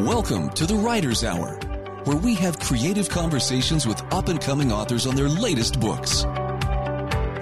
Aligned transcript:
Welcome 0.00 0.48
to 0.50 0.64
the 0.64 0.76
Writer's 0.76 1.24
Hour, 1.24 1.56
where 2.04 2.16
we 2.16 2.34
have 2.36 2.58
creative 2.58 3.10
conversations 3.10 3.86
with 3.86 4.00
up 4.14 4.28
and 4.28 4.40
coming 4.40 4.72
authors 4.72 5.06
on 5.06 5.14
their 5.14 5.28
latest 5.28 5.78
books. 5.78 6.22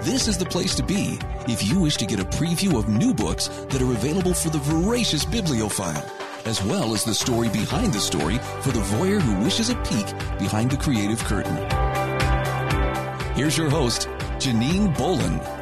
This 0.01 0.27
is 0.27 0.37
the 0.37 0.45
place 0.45 0.75
to 0.75 0.83
be 0.83 1.17
if 1.47 1.65
you 1.65 1.79
wish 1.79 1.95
to 1.95 2.05
get 2.05 2.19
a 2.19 2.25
preview 2.25 2.77
of 2.77 2.89
new 2.89 3.13
books 3.13 3.47
that 3.47 3.81
are 3.81 3.93
available 3.93 4.33
for 4.33 4.49
the 4.49 4.57
voracious 4.57 5.23
bibliophile, 5.23 6.05
as 6.43 6.61
well 6.61 6.93
as 6.93 7.05
the 7.05 7.13
story 7.13 7.47
behind 7.47 7.93
the 7.93 8.01
story 8.01 8.39
for 8.59 8.71
the 8.71 8.81
voyeur 8.81 9.21
who 9.21 9.41
wishes 9.41 9.69
a 9.69 9.75
peek 9.83 10.07
behind 10.37 10.69
the 10.69 10.77
creative 10.77 11.23
curtain. 11.23 11.55
Here's 13.35 13.57
your 13.57 13.69
host, 13.69 14.09
Janine 14.37 14.93
Bolin. 14.95 15.58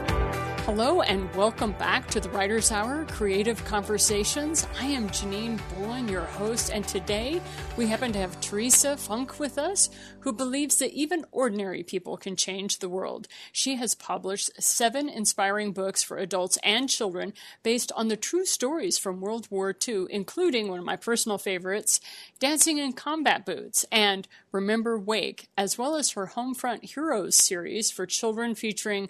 Hello 0.67 1.01
and 1.01 1.33
welcome 1.33 1.71
back 1.71 2.09
to 2.09 2.19
the 2.19 2.27
Writer's 2.27 2.73
Hour 2.73 3.05
Creative 3.05 3.63
Conversations. 3.63 4.67
I 4.77 4.87
am 4.87 5.07
Janine 5.07 5.57
Bolin, 5.69 6.11
your 6.11 6.25
host, 6.25 6.71
and 6.73 6.85
today 6.85 7.41
we 7.77 7.87
happen 7.87 8.11
to 8.11 8.19
have 8.19 8.41
Teresa 8.41 8.97
Funke 8.97 9.39
with 9.39 9.57
us, 9.57 9.89
who 10.19 10.33
believes 10.33 10.75
that 10.79 10.91
even 10.91 11.23
ordinary 11.31 11.83
people 11.83 12.17
can 12.17 12.35
change 12.35 12.79
the 12.79 12.89
world. 12.89 13.29
She 13.53 13.77
has 13.77 13.95
published 13.95 14.61
seven 14.61 15.07
inspiring 15.07 15.71
books 15.71 16.03
for 16.03 16.17
adults 16.17 16.57
and 16.63 16.89
children 16.89 17.31
based 17.63 17.93
on 17.93 18.09
the 18.09 18.17
true 18.17 18.45
stories 18.45 18.97
from 18.97 19.21
World 19.21 19.47
War 19.49 19.73
II, 19.87 20.07
including 20.09 20.67
one 20.67 20.79
of 20.79 20.85
my 20.85 20.97
personal 20.97 21.37
favorites, 21.37 22.01
Dancing 22.41 22.77
in 22.77 22.91
Combat 22.91 23.45
Boots, 23.45 23.85
and 23.89 24.27
Remember 24.51 24.99
Wake, 24.99 25.47
as 25.57 25.77
well 25.77 25.95
as 25.95 26.11
her 26.11 26.31
Homefront 26.35 26.83
Heroes 26.83 27.37
series 27.37 27.89
for 27.89 28.05
children 28.05 28.53
featuring 28.53 29.07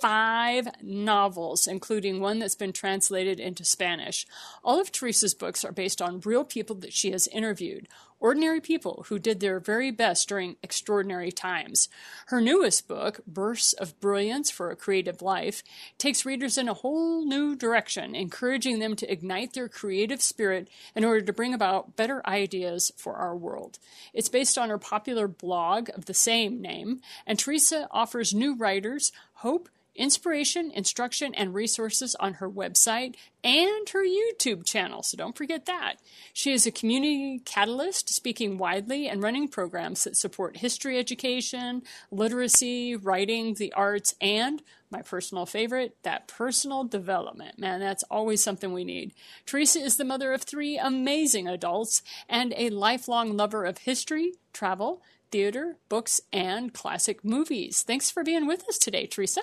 five 0.00 0.68
novels, 0.82 1.66
including 1.66 2.20
one 2.20 2.38
that's 2.38 2.54
been 2.54 2.72
translated 2.72 3.40
into 3.40 3.64
Spanish. 3.64 4.26
All 4.64 4.80
of 4.80 4.92
Teresa's 4.92 5.34
books 5.34 5.64
are 5.64 5.72
based 5.72 6.00
on 6.00 6.20
real 6.20 6.44
people 6.44 6.76
that 6.76 6.92
she 6.92 7.10
has 7.12 7.26
interviewed, 7.28 7.88
ordinary 8.20 8.60
people 8.60 9.04
who 9.08 9.18
did 9.18 9.40
their 9.40 9.60
very 9.60 9.90
best 9.90 10.28
during 10.28 10.56
extraordinary 10.62 11.30
times. 11.30 11.88
Her 12.26 12.40
newest 12.40 12.88
book, 12.88 13.20
Bursts 13.26 13.72
of 13.74 13.98
Brilliance 14.00 14.50
for 14.50 14.70
a 14.70 14.76
Creative 14.76 15.22
Life, 15.22 15.62
takes 15.98 16.26
readers 16.26 16.58
in 16.58 16.68
a 16.68 16.74
whole 16.74 17.24
new 17.24 17.54
direction, 17.54 18.14
encouraging 18.14 18.78
them 18.78 18.96
to 18.96 19.10
ignite 19.10 19.52
their 19.52 19.68
creative 19.68 20.20
spirit 20.20 20.68
in 20.94 21.04
order 21.04 21.20
to 21.20 21.32
bring 21.32 21.54
about 21.54 21.96
better 21.96 22.26
ideas 22.26 22.92
for 22.96 23.14
our 23.14 23.36
world. 23.36 23.78
It's 24.12 24.28
based 24.28 24.58
on 24.58 24.68
her 24.68 24.78
popular 24.78 25.28
blog 25.28 25.88
of 25.94 26.06
the 26.06 26.14
same 26.14 26.60
name, 26.60 27.00
and 27.26 27.38
Teresa 27.38 27.88
offers 27.90 28.34
new 28.34 28.56
writers 28.56 29.12
hope 29.38 29.68
inspiration, 29.98 30.70
instruction, 30.70 31.34
and 31.34 31.52
resources 31.52 32.14
on 32.20 32.34
her 32.34 32.48
website 32.48 33.16
and 33.42 33.88
her 33.90 34.04
YouTube 34.04 34.64
channel, 34.64 35.02
so 35.02 35.16
don't 35.16 35.36
forget 35.36 35.66
that. 35.66 35.96
She 36.32 36.52
is 36.52 36.66
a 36.66 36.70
community 36.70 37.40
catalyst, 37.44 38.08
speaking 38.08 38.58
widely 38.58 39.08
and 39.08 39.22
running 39.22 39.48
programs 39.48 40.04
that 40.04 40.16
support 40.16 40.58
history 40.58 40.98
education, 40.98 41.82
literacy, 42.10 42.94
writing, 42.94 43.54
the 43.54 43.72
arts, 43.72 44.14
and 44.20 44.62
my 44.90 45.02
personal 45.02 45.44
favorite, 45.44 45.96
that 46.02 46.28
personal 46.28 46.84
development. 46.84 47.58
Man, 47.58 47.80
that's 47.80 48.04
always 48.04 48.42
something 48.42 48.72
we 48.72 48.84
need. 48.84 49.12
Teresa 49.44 49.80
is 49.80 49.96
the 49.96 50.04
mother 50.04 50.32
of 50.32 50.42
three 50.42 50.78
amazing 50.78 51.46
adults 51.46 52.02
and 52.28 52.54
a 52.56 52.70
lifelong 52.70 53.36
lover 53.36 53.64
of 53.64 53.78
history, 53.78 54.34
travel, 54.52 55.02
theater, 55.30 55.76
books, 55.88 56.20
and 56.32 56.72
classic 56.72 57.24
movies. 57.24 57.82
Thanks 57.82 58.10
for 58.10 58.22
being 58.22 58.46
with 58.46 58.68
us 58.68 58.78
today, 58.78 59.06
Teresa. 59.06 59.42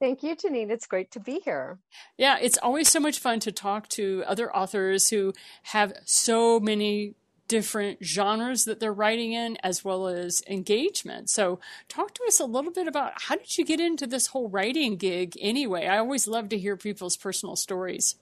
Thank 0.00 0.22
you, 0.22 0.34
Janine. 0.34 0.70
It's 0.70 0.86
great 0.86 1.10
to 1.10 1.20
be 1.20 1.40
here. 1.44 1.78
Yeah, 2.16 2.38
it's 2.40 2.56
always 2.56 2.88
so 2.88 3.00
much 3.00 3.18
fun 3.18 3.38
to 3.40 3.52
talk 3.52 3.86
to 3.90 4.24
other 4.26 4.54
authors 4.54 5.10
who 5.10 5.34
have 5.64 5.92
so 6.06 6.58
many 6.58 7.14
different 7.48 8.02
genres 8.02 8.64
that 8.64 8.78
they're 8.78 8.92
writing 8.92 9.32
in 9.32 9.58
as 9.62 9.84
well 9.84 10.06
as 10.06 10.40
engagement. 10.48 11.28
So, 11.28 11.58
talk 11.88 12.14
to 12.14 12.24
us 12.26 12.38
a 12.38 12.46
little 12.46 12.70
bit 12.70 12.86
about 12.86 13.22
how 13.22 13.34
did 13.34 13.58
you 13.58 13.64
get 13.64 13.80
into 13.80 14.06
this 14.06 14.28
whole 14.28 14.48
writing 14.48 14.96
gig 14.96 15.36
anyway? 15.40 15.86
I 15.86 15.98
always 15.98 16.28
love 16.28 16.48
to 16.50 16.58
hear 16.58 16.76
people's 16.76 17.16
personal 17.16 17.56
stories. 17.56 18.14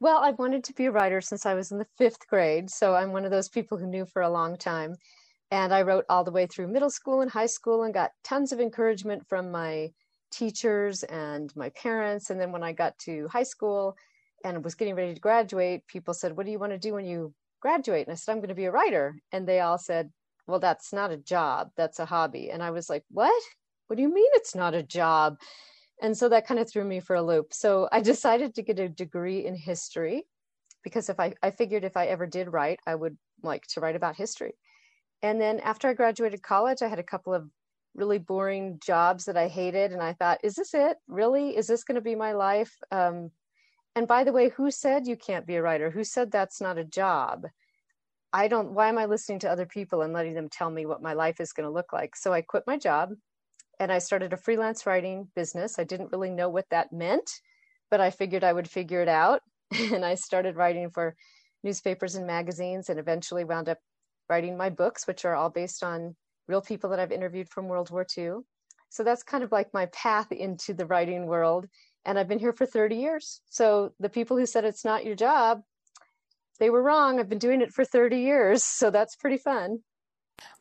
Well, 0.00 0.18
I've 0.18 0.40
wanted 0.40 0.64
to 0.64 0.74
be 0.74 0.86
a 0.86 0.90
writer 0.90 1.20
since 1.20 1.46
I 1.46 1.54
was 1.54 1.70
in 1.70 1.78
the 1.78 1.86
fifth 1.96 2.26
grade. 2.26 2.70
So, 2.70 2.94
I'm 2.94 3.12
one 3.12 3.24
of 3.24 3.30
those 3.30 3.48
people 3.48 3.78
who 3.78 3.86
knew 3.86 4.04
for 4.04 4.20
a 4.20 4.28
long 4.28 4.58
time. 4.58 4.96
And 5.52 5.74
I 5.74 5.82
wrote 5.82 6.06
all 6.08 6.24
the 6.24 6.32
way 6.32 6.46
through 6.46 6.68
middle 6.68 6.88
school 6.88 7.20
and 7.20 7.30
high 7.30 7.46
school 7.46 7.82
and 7.82 7.92
got 7.92 8.12
tons 8.24 8.52
of 8.52 8.58
encouragement 8.58 9.28
from 9.28 9.50
my 9.50 9.92
teachers 10.30 11.02
and 11.02 11.54
my 11.54 11.68
parents. 11.68 12.30
And 12.30 12.40
then 12.40 12.52
when 12.52 12.62
I 12.62 12.72
got 12.72 12.98
to 13.00 13.28
high 13.28 13.42
school 13.42 13.94
and 14.42 14.64
was 14.64 14.74
getting 14.74 14.94
ready 14.94 15.12
to 15.12 15.20
graduate, 15.20 15.86
people 15.86 16.14
said, 16.14 16.34
What 16.34 16.46
do 16.46 16.52
you 16.52 16.58
want 16.58 16.72
to 16.72 16.78
do 16.78 16.94
when 16.94 17.04
you 17.04 17.34
graduate? 17.60 18.06
And 18.06 18.12
I 18.12 18.16
said, 18.16 18.32
I'm 18.32 18.38
going 18.38 18.48
to 18.48 18.54
be 18.54 18.64
a 18.64 18.70
writer. 18.70 19.14
And 19.30 19.46
they 19.46 19.60
all 19.60 19.76
said, 19.76 20.10
Well, 20.46 20.58
that's 20.58 20.90
not 20.90 21.12
a 21.12 21.18
job, 21.18 21.68
that's 21.76 21.98
a 21.98 22.06
hobby. 22.06 22.50
And 22.50 22.62
I 22.62 22.70
was 22.70 22.88
like, 22.88 23.04
What? 23.10 23.42
What 23.88 23.96
do 23.96 24.02
you 24.02 24.12
mean 24.12 24.30
it's 24.32 24.54
not 24.54 24.72
a 24.72 24.82
job? 24.82 25.36
And 26.00 26.16
so 26.16 26.30
that 26.30 26.46
kind 26.46 26.60
of 26.60 26.70
threw 26.70 26.82
me 26.82 27.00
for 27.00 27.14
a 27.14 27.22
loop. 27.22 27.52
So 27.52 27.90
I 27.92 28.00
decided 28.12 28.54
to 28.54 28.62
get 28.62 28.78
a 28.78 28.88
degree 28.88 29.44
in 29.44 29.54
history 29.54 30.24
because 30.82 31.10
if 31.10 31.20
I, 31.20 31.34
I 31.42 31.50
figured 31.50 31.84
if 31.84 31.98
I 31.98 32.06
ever 32.06 32.26
did 32.26 32.50
write, 32.50 32.80
I 32.86 32.94
would 32.94 33.18
like 33.42 33.66
to 33.74 33.80
write 33.80 33.96
about 33.96 34.16
history. 34.16 34.54
And 35.22 35.40
then 35.40 35.60
after 35.60 35.88
I 35.88 35.94
graduated 35.94 36.42
college, 36.42 36.82
I 36.82 36.88
had 36.88 36.98
a 36.98 37.04
couple 37.04 37.32
of 37.32 37.48
really 37.94 38.18
boring 38.18 38.78
jobs 38.84 39.26
that 39.26 39.36
I 39.36 39.48
hated. 39.48 39.92
And 39.92 40.02
I 40.02 40.14
thought, 40.14 40.40
is 40.42 40.54
this 40.54 40.74
it? 40.74 40.96
Really? 41.06 41.56
Is 41.56 41.66
this 41.66 41.84
going 41.84 41.96
to 41.96 42.00
be 42.00 42.14
my 42.14 42.32
life? 42.32 42.74
Um, 42.90 43.30
and 43.94 44.08
by 44.08 44.24
the 44.24 44.32
way, 44.32 44.48
who 44.48 44.70
said 44.70 45.06
you 45.06 45.16
can't 45.16 45.46
be 45.46 45.56
a 45.56 45.62
writer? 45.62 45.90
Who 45.90 46.02
said 46.02 46.30
that's 46.30 46.60
not 46.60 46.78
a 46.78 46.84
job? 46.84 47.46
I 48.32 48.48
don't, 48.48 48.72
why 48.72 48.88
am 48.88 48.96
I 48.96 49.04
listening 49.04 49.40
to 49.40 49.50
other 49.50 49.66
people 49.66 50.00
and 50.00 50.14
letting 50.14 50.34
them 50.34 50.48
tell 50.48 50.70
me 50.70 50.86
what 50.86 51.02
my 51.02 51.12
life 51.12 51.38
is 51.38 51.52
going 51.52 51.68
to 51.68 51.72
look 51.72 51.92
like? 51.92 52.16
So 52.16 52.32
I 52.32 52.40
quit 52.40 52.64
my 52.66 52.78
job 52.78 53.10
and 53.78 53.92
I 53.92 53.98
started 53.98 54.32
a 54.32 54.38
freelance 54.38 54.86
writing 54.86 55.28
business. 55.36 55.78
I 55.78 55.84
didn't 55.84 56.12
really 56.12 56.30
know 56.30 56.48
what 56.48 56.70
that 56.70 56.92
meant, 56.92 57.30
but 57.90 58.00
I 58.00 58.10
figured 58.10 58.42
I 58.42 58.52
would 58.52 58.68
figure 58.68 59.02
it 59.02 59.08
out. 59.08 59.42
And 59.92 60.04
I 60.04 60.16
started 60.16 60.56
writing 60.56 60.90
for 60.90 61.16
newspapers 61.64 62.14
and 62.14 62.26
magazines 62.26 62.90
and 62.90 62.98
eventually 62.98 63.44
wound 63.44 63.70
up 63.70 63.78
writing 64.32 64.56
my 64.56 64.70
books, 64.70 65.06
which 65.06 65.26
are 65.26 65.34
all 65.34 65.50
based 65.50 65.84
on 65.84 66.16
real 66.48 66.62
people 66.62 66.88
that 66.88 66.98
I've 66.98 67.12
interviewed 67.12 67.50
from 67.50 67.68
World 67.68 67.90
War 67.90 68.06
II. 68.16 68.36
So 68.88 69.04
that's 69.04 69.22
kind 69.22 69.44
of 69.44 69.52
like 69.52 69.74
my 69.74 69.86
path 69.86 70.32
into 70.32 70.72
the 70.72 70.86
writing 70.86 71.26
world. 71.26 71.68
And 72.06 72.18
I've 72.18 72.28
been 72.28 72.38
here 72.38 72.54
for 72.54 72.64
30 72.64 72.96
years. 72.96 73.42
So 73.50 73.92
the 74.00 74.08
people 74.08 74.38
who 74.38 74.46
said 74.46 74.64
it's 74.64 74.86
not 74.86 75.04
your 75.04 75.16
job, 75.16 75.60
they 76.58 76.70
were 76.70 76.82
wrong. 76.82 77.20
I've 77.20 77.28
been 77.28 77.46
doing 77.46 77.60
it 77.60 77.74
for 77.74 77.84
30 77.84 78.20
years. 78.20 78.64
So 78.64 78.90
that's 78.90 79.16
pretty 79.16 79.36
fun. 79.36 79.80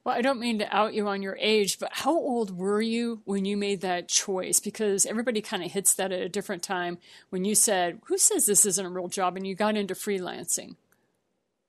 Well, 0.03 0.17
I 0.17 0.21
don't 0.21 0.39
mean 0.39 0.59
to 0.59 0.75
out 0.75 0.93
you 0.93 1.07
on 1.07 1.21
your 1.21 1.37
age, 1.39 1.79
but 1.79 1.91
how 1.93 2.11
old 2.11 2.57
were 2.57 2.81
you 2.81 3.21
when 3.23 3.45
you 3.45 3.55
made 3.55 3.79
that 3.81 4.09
choice? 4.09 4.59
Because 4.59 5.05
everybody 5.05 5.39
kind 5.39 5.63
of 5.63 5.71
hits 5.71 5.93
that 5.93 6.11
at 6.11 6.21
a 6.21 6.27
different 6.27 6.61
time. 6.61 6.97
When 7.29 7.45
you 7.45 7.55
said, 7.55 8.01
Who 8.07 8.17
says 8.17 8.45
this 8.45 8.65
isn't 8.65 8.85
a 8.85 8.89
real 8.89 9.07
job? 9.07 9.37
and 9.37 9.47
you 9.47 9.55
got 9.55 9.77
into 9.77 9.93
freelancing. 9.93 10.75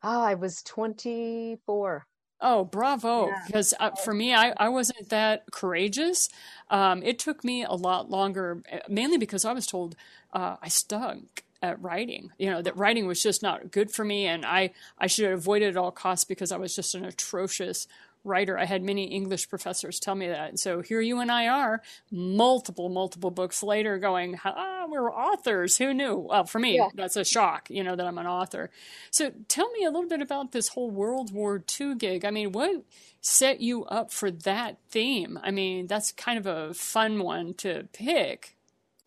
Oh, 0.03 0.21
I 0.21 0.35
was 0.35 0.63
24. 0.63 2.07
Oh, 2.41 2.65
bravo. 2.65 3.29
Yeah. 3.29 3.43
Because 3.47 3.73
uh, 3.79 3.91
for 4.05 4.13
me, 4.13 4.35
I, 4.35 4.53
I 4.57 4.69
wasn't 4.69 5.11
that 5.11 5.45
courageous. 5.53 6.29
Um, 6.71 7.03
it 7.05 7.19
took 7.21 7.45
me 7.45 7.63
a 7.63 7.73
lot 7.73 8.11
longer, 8.11 8.63
eh, 8.69 8.81
mainly 8.89 9.17
because 9.17 9.45
I 9.45 9.53
was 9.53 9.67
told 9.67 9.95
uh, 10.33 10.57
I 10.61 10.69
stunk 10.69 11.45
at 11.63 11.81
writing. 11.81 12.33
You 12.39 12.51
know, 12.51 12.63
that 12.63 12.77
writing 12.77 13.07
was 13.07 13.23
just 13.23 13.43
not 13.43 13.71
good 13.71 13.93
for 13.93 14.05
me 14.05 14.27
and 14.27 14.45
I, 14.45 14.73
I 14.99 15.07
should 15.07 15.31
avoid 15.31 15.63
it 15.63 15.69
at 15.69 15.77
all 15.77 15.93
costs 15.93 16.25
because 16.25 16.51
I 16.51 16.57
was 16.57 16.75
just 16.75 16.97
an 16.97 17.05
atrocious 17.05 17.87
writer. 18.25 18.59
I 18.59 18.65
had 18.65 18.83
many 18.83 19.05
English 19.05 19.49
professors 19.49 19.99
tell 19.99 20.15
me 20.15 20.29
that. 20.29 20.49
And 20.49 20.59
so 20.59 20.81
here 20.81 21.01
you 21.01 21.21
and 21.21 21.31
I 21.31 21.49
are, 21.49 21.83
multiple, 22.11 22.89
multiple 22.89 23.31
books 23.31 23.63
later, 23.63 23.99
going, 23.99 24.39
ah, 24.45 24.87
we're 24.89 25.13
authors. 25.13 25.79
Who 25.79 25.93
knew? 25.93 26.17
Well, 26.17 26.45
for 26.45 26.59
me, 26.59 26.77
yeah. 26.77 26.89
that's 26.95 27.17
a 27.17 27.25
shock, 27.25 27.69
you 27.71 27.83
know, 27.83 27.97
that 27.97 28.07
I'm 28.07 28.19
an 28.19 28.27
author. 28.27 28.71
So 29.11 29.33
tell 29.49 29.71
me 29.73 29.85
a 29.85 29.91
little 29.91 30.09
bit 30.09 30.23
about 30.23 30.53
this 30.53 30.69
whole 30.69 30.91
World 30.91 31.33
War 31.33 31.63
II 31.81 31.95
gig. 31.97 32.25
I 32.25 32.31
mean, 32.31 32.53
what 32.53 32.85
set 33.21 33.61
you 33.61 33.85
up 33.85 34.13
for 34.13 34.31
that 34.31 34.79
theme? 34.91 35.39
I 35.43 35.51
mean, 35.51 35.87
that's 35.87 36.13
kind 36.13 36.39
of 36.39 36.47
a 36.47 36.75
fun 36.75 37.23
one 37.23 37.55
to 37.55 37.89
pick. 37.93 38.57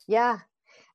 Yeah. 0.07 0.39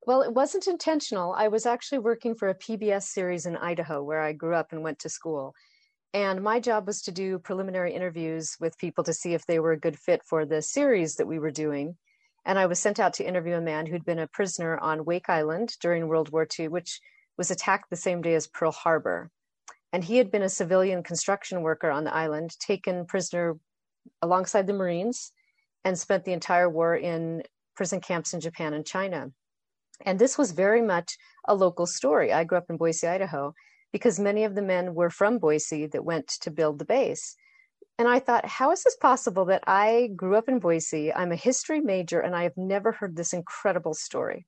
Well, 0.06 0.22
it 0.22 0.32
wasn't 0.32 0.66
intentional. 0.66 1.34
I 1.34 1.48
was 1.48 1.66
actually 1.66 1.98
working 1.98 2.34
for 2.34 2.48
a 2.48 2.54
PBS 2.54 3.02
series 3.02 3.46
in 3.46 3.56
Idaho 3.56 4.02
where 4.02 4.20
I 4.20 4.32
grew 4.32 4.54
up 4.54 4.72
and 4.72 4.82
went 4.82 4.98
to 5.00 5.08
school 5.08 5.54
and 6.12 6.42
my 6.42 6.58
job 6.58 6.86
was 6.86 7.02
to 7.02 7.12
do 7.12 7.38
preliminary 7.38 7.94
interviews 7.94 8.56
with 8.58 8.78
people 8.78 9.04
to 9.04 9.12
see 9.12 9.34
if 9.34 9.46
they 9.46 9.60
were 9.60 9.72
a 9.72 9.78
good 9.78 9.98
fit 9.98 10.22
for 10.24 10.44
the 10.44 10.60
series 10.60 11.16
that 11.16 11.26
we 11.26 11.38
were 11.38 11.50
doing. 11.50 11.96
And 12.44 12.58
I 12.58 12.66
was 12.66 12.78
sent 12.80 12.98
out 12.98 13.14
to 13.14 13.26
interview 13.26 13.54
a 13.54 13.60
man 13.60 13.86
who'd 13.86 14.04
been 14.04 14.18
a 14.18 14.26
prisoner 14.26 14.76
on 14.78 15.04
Wake 15.04 15.28
Island 15.28 15.76
during 15.80 16.08
World 16.08 16.32
War 16.32 16.46
II, 16.58 16.68
which 16.68 17.00
was 17.36 17.50
attacked 17.50 17.90
the 17.90 17.96
same 17.96 18.22
day 18.22 18.34
as 18.34 18.48
Pearl 18.48 18.72
Harbor. 18.72 19.30
And 19.92 20.02
he 20.02 20.16
had 20.16 20.30
been 20.30 20.42
a 20.42 20.48
civilian 20.48 21.02
construction 21.02 21.62
worker 21.62 21.90
on 21.90 22.04
the 22.04 22.14
island, 22.14 22.58
taken 22.58 23.06
prisoner 23.06 23.58
alongside 24.22 24.66
the 24.66 24.72
Marines, 24.72 25.32
and 25.84 25.98
spent 25.98 26.24
the 26.24 26.32
entire 26.32 26.68
war 26.68 26.96
in 26.96 27.42
prison 27.76 28.00
camps 28.00 28.34
in 28.34 28.40
Japan 28.40 28.74
and 28.74 28.84
China. 28.84 29.30
And 30.04 30.18
this 30.18 30.36
was 30.36 30.52
very 30.52 30.82
much 30.82 31.16
a 31.46 31.54
local 31.54 31.86
story. 31.86 32.32
I 32.32 32.44
grew 32.44 32.58
up 32.58 32.70
in 32.70 32.76
Boise, 32.76 33.06
Idaho. 33.06 33.54
Because 33.92 34.18
many 34.18 34.44
of 34.44 34.54
the 34.54 34.62
men 34.62 34.94
were 34.94 35.10
from 35.10 35.38
Boise 35.38 35.86
that 35.86 36.04
went 36.04 36.28
to 36.42 36.50
build 36.50 36.78
the 36.78 36.84
base. 36.84 37.36
And 37.98 38.08
I 38.08 38.18
thought, 38.18 38.46
how 38.46 38.70
is 38.70 38.82
this 38.82 38.96
possible 38.96 39.44
that 39.46 39.64
I 39.66 40.10
grew 40.16 40.36
up 40.36 40.48
in 40.48 40.58
Boise? 40.58 41.12
I'm 41.12 41.32
a 41.32 41.36
history 41.36 41.80
major 41.80 42.20
and 42.20 42.34
I 42.34 42.44
have 42.44 42.56
never 42.56 42.92
heard 42.92 43.16
this 43.16 43.32
incredible 43.32 43.94
story. 43.94 44.46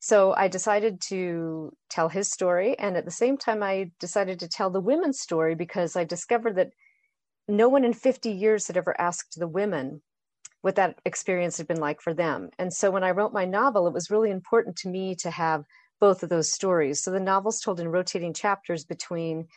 So 0.00 0.32
I 0.32 0.46
decided 0.48 1.00
to 1.08 1.72
tell 1.90 2.08
his 2.08 2.30
story. 2.30 2.78
And 2.78 2.96
at 2.96 3.04
the 3.04 3.10
same 3.10 3.36
time, 3.36 3.62
I 3.62 3.90
decided 3.98 4.38
to 4.40 4.48
tell 4.48 4.70
the 4.70 4.80
women's 4.80 5.18
story 5.18 5.54
because 5.54 5.96
I 5.96 6.04
discovered 6.04 6.56
that 6.56 6.70
no 7.48 7.68
one 7.68 7.84
in 7.84 7.94
50 7.94 8.30
years 8.30 8.66
had 8.66 8.76
ever 8.76 8.94
asked 9.00 9.38
the 9.38 9.48
women 9.48 10.02
what 10.60 10.76
that 10.76 10.98
experience 11.04 11.56
had 11.56 11.66
been 11.66 11.80
like 11.80 12.00
for 12.00 12.14
them. 12.14 12.50
And 12.58 12.72
so 12.72 12.90
when 12.90 13.04
I 13.04 13.10
wrote 13.10 13.32
my 13.32 13.44
novel, 13.44 13.86
it 13.86 13.94
was 13.94 14.10
really 14.10 14.30
important 14.30 14.76
to 14.78 14.88
me 14.88 15.14
to 15.16 15.30
have 15.30 15.64
both 16.00 16.22
of 16.22 16.28
those 16.28 16.52
stories. 16.52 17.02
So 17.02 17.10
the 17.10 17.20
novel's 17.20 17.60
told 17.60 17.80
in 17.80 17.88
rotating 17.88 18.32
chapters 18.32 18.84
between 18.84 19.48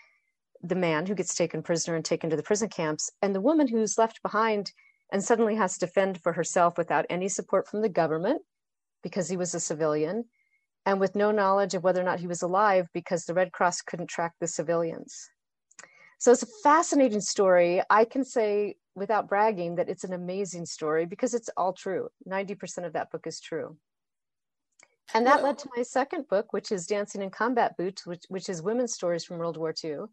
the 0.63 0.75
man 0.75 1.05
who 1.05 1.15
gets 1.15 1.35
taken 1.35 1.63
prisoner 1.63 1.95
and 1.95 2.05
taken 2.05 2.29
to 2.29 2.35
the 2.35 2.43
prison 2.43 2.69
camps, 2.69 3.11
and 3.21 3.33
the 3.33 3.41
woman 3.41 3.67
who's 3.67 3.97
left 3.97 4.21
behind 4.21 4.71
and 5.11 5.23
suddenly 5.23 5.55
has 5.55 5.77
to 5.79 5.87
fend 5.87 6.21
for 6.21 6.33
herself 6.33 6.77
without 6.77 7.05
any 7.09 7.27
support 7.27 7.67
from 7.67 7.81
the 7.81 7.89
government 7.89 8.41
because 9.03 9.27
he 9.27 9.37
was 9.37 9.53
a 9.53 9.59
civilian, 9.59 10.25
and 10.85 10.99
with 10.99 11.15
no 11.15 11.31
knowledge 11.31 11.73
of 11.73 11.83
whether 11.83 12.01
or 12.01 12.05
not 12.05 12.19
he 12.19 12.27
was 12.27 12.41
alive 12.41 12.87
because 12.93 13.25
the 13.25 13.33
Red 13.33 13.51
Cross 13.51 13.81
couldn't 13.81 14.07
track 14.07 14.33
the 14.39 14.47
civilians. 14.47 15.29
So 16.19 16.31
it's 16.31 16.43
a 16.43 16.59
fascinating 16.63 17.21
story. 17.21 17.81
I 17.89 18.05
can 18.05 18.23
say 18.23 18.75
without 18.95 19.27
bragging 19.27 19.75
that 19.75 19.89
it's 19.89 20.03
an 20.03 20.13
amazing 20.13 20.67
story 20.67 21.05
because 21.07 21.33
it's 21.33 21.49
all 21.57 21.73
true. 21.73 22.09
90% 22.29 22.85
of 22.85 22.93
that 22.93 23.09
book 23.09 23.25
is 23.25 23.39
true. 23.39 23.77
And 25.13 25.27
that 25.27 25.43
led 25.43 25.57
to 25.59 25.69
my 25.75 25.83
second 25.83 26.27
book, 26.29 26.53
which 26.53 26.71
is 26.71 26.87
Dancing 26.87 27.21
in 27.21 27.29
Combat 27.29 27.75
Boots, 27.77 28.05
which, 28.05 28.23
which 28.29 28.47
is 28.47 28.61
women's 28.61 28.93
stories 28.93 29.25
from 29.25 29.37
World 29.37 29.57
War 29.57 29.73
II 29.83 30.05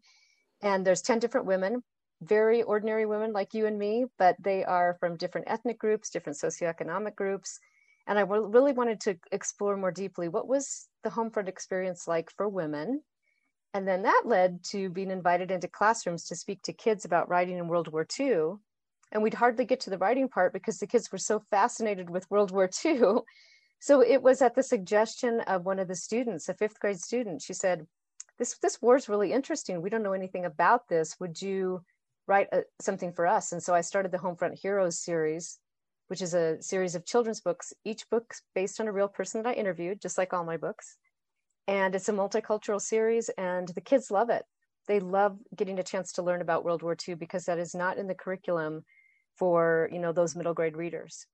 and 0.61 0.85
there's 0.85 1.01
10 1.01 1.19
different 1.19 1.47
women 1.47 1.83
very 2.21 2.63
ordinary 2.63 3.05
women 3.05 3.31
like 3.31 3.53
you 3.53 3.65
and 3.65 3.79
me 3.79 4.05
but 4.17 4.35
they 4.39 4.65
are 4.65 4.97
from 4.99 5.15
different 5.15 5.47
ethnic 5.49 5.79
groups 5.79 6.09
different 6.09 6.37
socioeconomic 6.37 7.15
groups. 7.15 7.59
And 8.07 8.17
i 8.17 8.23
really 8.23 8.73
wanted 8.73 8.99
to 9.01 9.17
explore 9.31 9.77
more 9.77 9.91
deeply 9.91 10.27
what 10.27 10.47
was 10.47 10.87
the 11.03 11.09
home 11.09 11.29
front 11.29 11.47
experience 11.47 12.07
like 12.07 12.31
for 12.35 12.49
women. 12.49 13.01
And 13.73 13.87
then 13.87 14.01
that 14.01 14.23
led 14.25 14.63
to 14.71 14.89
being 14.89 15.11
invited 15.11 15.51
into 15.51 15.67
classrooms 15.67 16.25
to 16.25 16.35
speak 16.35 16.63
to 16.63 16.73
kids 16.73 17.05
about 17.05 17.29
writing 17.29 17.57
in 17.57 17.67
world 17.67 17.87
war 17.87 18.05
ii 18.19 18.33
and 19.11 19.23
we'd 19.23 19.35
hardly 19.35 19.63
get 19.63 19.79
to 19.81 19.89
the 19.89 19.97
writing 19.97 20.27
part 20.27 20.51
because 20.53 20.79
the 20.79 20.87
kids 20.87 21.11
were 21.11 21.17
so 21.19 21.39
fascinated 21.51 22.09
with 22.09 22.29
world 22.29 22.51
war 22.51 22.69
ii 22.85 23.01
so 23.79 24.01
it 24.01 24.21
was 24.21 24.41
at 24.41 24.55
the 24.55 24.63
suggestion 24.63 25.41
of 25.41 25.65
one 25.65 25.79
of 25.79 25.87
the 25.87 25.95
students 25.95 26.49
a 26.49 26.53
fifth 26.53 26.79
grade 26.79 26.99
student 26.99 27.41
she 27.41 27.53
said 27.53 27.87
this 28.39 28.57
this 28.57 28.81
war 28.81 28.95
is 28.95 29.09
really 29.09 29.33
interesting. 29.33 29.81
We 29.81 29.89
don't 29.89 30.01
know 30.01 30.13
anything 30.13 30.45
about 30.45 30.87
this. 30.87 31.19
Would 31.19 31.41
you 31.41 31.83
write 32.25 32.47
a, 32.51 32.59
uh, 32.59 32.61
something 32.81 33.11
for 33.11 33.27
us? 33.27 33.51
And 33.51 33.61
so 33.61 33.75
I 33.75 33.81
started 33.81 34.11
the 34.11 34.17
Homefront 34.17 34.59
Heroes 34.59 34.97
series, 34.97 35.59
which 36.07 36.21
is 36.21 36.33
a 36.33 36.61
series 36.61 36.95
of 36.95 37.05
children's 37.05 37.41
books. 37.41 37.73
Each 37.83 38.09
book 38.09 38.33
based 38.55 38.79
on 38.79 38.87
a 38.87 38.93
real 38.93 39.09
person 39.09 39.43
that 39.43 39.49
I 39.49 39.53
interviewed, 39.53 40.01
just 40.01 40.17
like 40.17 40.33
all 40.33 40.45
my 40.45 40.57
books. 40.57 40.97
And 41.67 41.93
it's 41.93 42.09
a 42.09 42.13
multicultural 42.13 42.81
series, 42.81 43.29
and 43.37 43.67
the 43.67 43.81
kids 43.81 44.09
love 44.09 44.29
it. 44.29 44.43
They 44.87 44.99
love 44.99 45.37
getting 45.55 45.77
a 45.77 45.83
chance 45.83 46.13
to 46.13 46.23
learn 46.23 46.41
about 46.41 46.63
World 46.63 46.81
War 46.81 46.95
II 47.07 47.15
because 47.15 47.45
that 47.45 47.59
is 47.59 47.75
not 47.75 47.97
in 47.97 48.07
the 48.07 48.15
curriculum 48.15 48.85
for 49.35 49.89
you 49.91 49.99
know 49.99 50.13
those 50.13 50.35
middle 50.35 50.53
grade 50.53 50.77
readers. 50.77 51.27